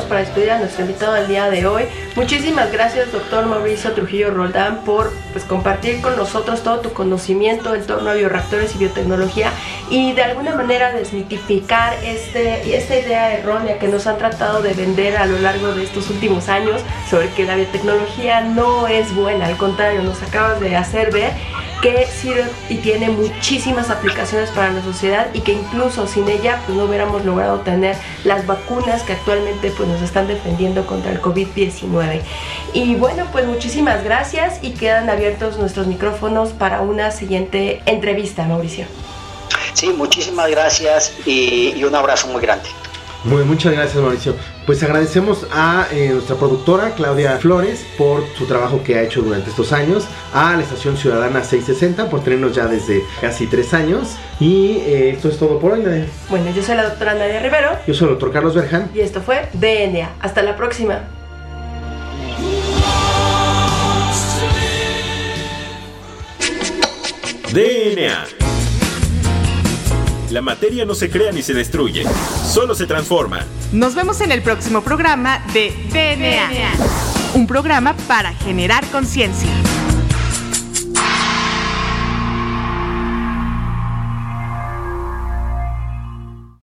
Para 0.00 0.20
despedir 0.20 0.50
a 0.50 0.58
nuestro 0.58 0.82
invitado 0.82 1.12
del 1.12 1.28
día 1.28 1.50
de 1.50 1.66
hoy. 1.66 1.84
Muchísimas 2.16 2.72
gracias, 2.72 3.12
doctor 3.12 3.46
Mauricio 3.46 3.92
Trujillo 3.92 4.30
Roldán, 4.30 4.84
por 4.84 5.12
pues, 5.32 5.44
compartir 5.44 6.00
con 6.00 6.16
nosotros 6.16 6.62
todo 6.62 6.80
tu 6.80 6.92
conocimiento 6.92 7.74
en 7.74 7.86
torno 7.86 8.10
a 8.10 8.14
bioreactores 8.14 8.74
y 8.74 8.78
biotecnología 8.78 9.52
y 9.90 10.12
de 10.12 10.22
alguna 10.22 10.54
manera 10.54 10.92
desmitificar 10.92 11.94
este, 12.02 12.76
esta 12.76 12.96
idea 12.96 13.34
errónea 13.34 13.78
que 13.78 13.88
nos 13.88 14.06
han 14.06 14.16
tratado 14.16 14.62
de 14.62 14.72
vender 14.72 15.16
a 15.16 15.26
lo 15.26 15.38
largo 15.38 15.74
de 15.74 15.84
estos 15.84 16.08
últimos 16.08 16.48
años 16.48 16.80
sobre 17.10 17.28
que 17.30 17.44
la 17.44 17.56
biotecnología 17.56 18.40
no 18.40 18.88
es 18.88 19.14
buena, 19.14 19.46
al 19.46 19.56
contrario, 19.58 20.02
nos 20.02 20.22
acabas 20.22 20.60
de 20.60 20.74
hacer 20.76 21.12
ver 21.12 21.32
que 21.82 22.06
sirve 22.06 22.46
y 22.70 22.76
tiene 22.76 23.10
muchísimas 23.10 23.90
aplicaciones 23.90 24.50
para 24.50 24.72
la 24.72 24.82
sociedad 24.82 25.26
y 25.34 25.40
que 25.40 25.52
incluso 25.52 26.06
sin 26.06 26.28
ella 26.28 26.62
pues 26.64 26.78
no 26.78 26.84
hubiéramos 26.84 27.24
logrado 27.24 27.60
tener 27.60 27.96
las 28.24 28.46
vacunas 28.46 29.02
que 29.02 29.14
actualmente 29.14 29.72
pues 29.76 29.88
nos 29.88 30.00
están 30.00 30.28
defendiendo 30.28 30.86
contra 30.86 31.10
el 31.10 31.20
COVID-19. 31.20 32.22
Y 32.72 32.94
bueno, 32.94 33.26
pues 33.32 33.46
muchísimas 33.46 34.04
gracias 34.04 34.60
y 34.62 34.70
quedan 34.70 35.10
abiertos 35.10 35.58
nuestros 35.58 35.88
micrófonos 35.88 36.50
para 36.50 36.80
una 36.80 37.10
siguiente 37.10 37.82
entrevista, 37.84 38.44
Mauricio. 38.44 38.86
Sí, 39.74 39.88
muchísimas 39.88 40.48
gracias 40.50 41.12
y, 41.26 41.74
y 41.76 41.84
un 41.84 41.96
abrazo 41.96 42.28
muy 42.28 42.40
grande. 42.40 42.68
Muy, 43.24 43.44
muchas 43.44 43.72
gracias 43.72 44.02
Mauricio. 44.02 44.34
Pues 44.66 44.82
agradecemos 44.82 45.46
a 45.52 45.86
eh, 45.92 46.10
nuestra 46.12 46.36
productora 46.36 46.90
Claudia 46.94 47.38
Flores 47.38 47.84
por 47.96 48.24
su 48.36 48.46
trabajo 48.46 48.82
que 48.82 48.96
ha 48.96 49.02
hecho 49.02 49.22
durante 49.22 49.50
estos 49.50 49.72
años, 49.72 50.06
a 50.34 50.56
la 50.56 50.62
Estación 50.62 50.96
Ciudadana 50.96 51.44
660 51.44 52.10
por 52.10 52.24
tenernos 52.24 52.54
ya 52.54 52.66
desde 52.66 53.02
casi 53.20 53.46
tres 53.46 53.74
años 53.74 54.16
y 54.40 54.78
eh, 54.78 55.10
esto 55.10 55.28
es 55.28 55.38
todo 55.38 55.58
por 55.58 55.72
hoy. 55.72 55.82
Nadia. 55.82 56.06
Bueno, 56.28 56.50
yo 56.50 56.62
soy 56.62 56.76
la 56.76 56.84
doctora 56.84 57.14
Nadia 57.14 57.40
Rivero 57.40 57.70
Yo 57.86 57.94
soy 57.94 58.08
el 58.08 58.14
doctor 58.14 58.32
Carlos 58.32 58.54
Berjan. 58.54 58.90
y 58.94 59.00
esto 59.00 59.20
fue 59.22 59.48
DNA. 59.54 60.10
Hasta 60.20 60.42
la 60.42 60.56
próxima. 60.56 61.00
DNA. 67.52 68.41
La 70.32 70.40
materia 70.40 70.86
no 70.86 70.94
se 70.94 71.10
crea 71.10 71.30
ni 71.30 71.42
se 71.42 71.52
destruye, 71.52 72.04
solo 72.42 72.74
se 72.74 72.86
transforma. 72.86 73.44
Nos 73.70 73.94
vemos 73.94 74.22
en 74.22 74.32
el 74.32 74.40
próximo 74.40 74.80
programa 74.80 75.44
de 75.52 75.74
DNA. 75.92 76.72
Un 77.34 77.46
programa 77.46 77.94
para 78.08 78.32
generar 78.32 78.86
conciencia. 78.86 79.50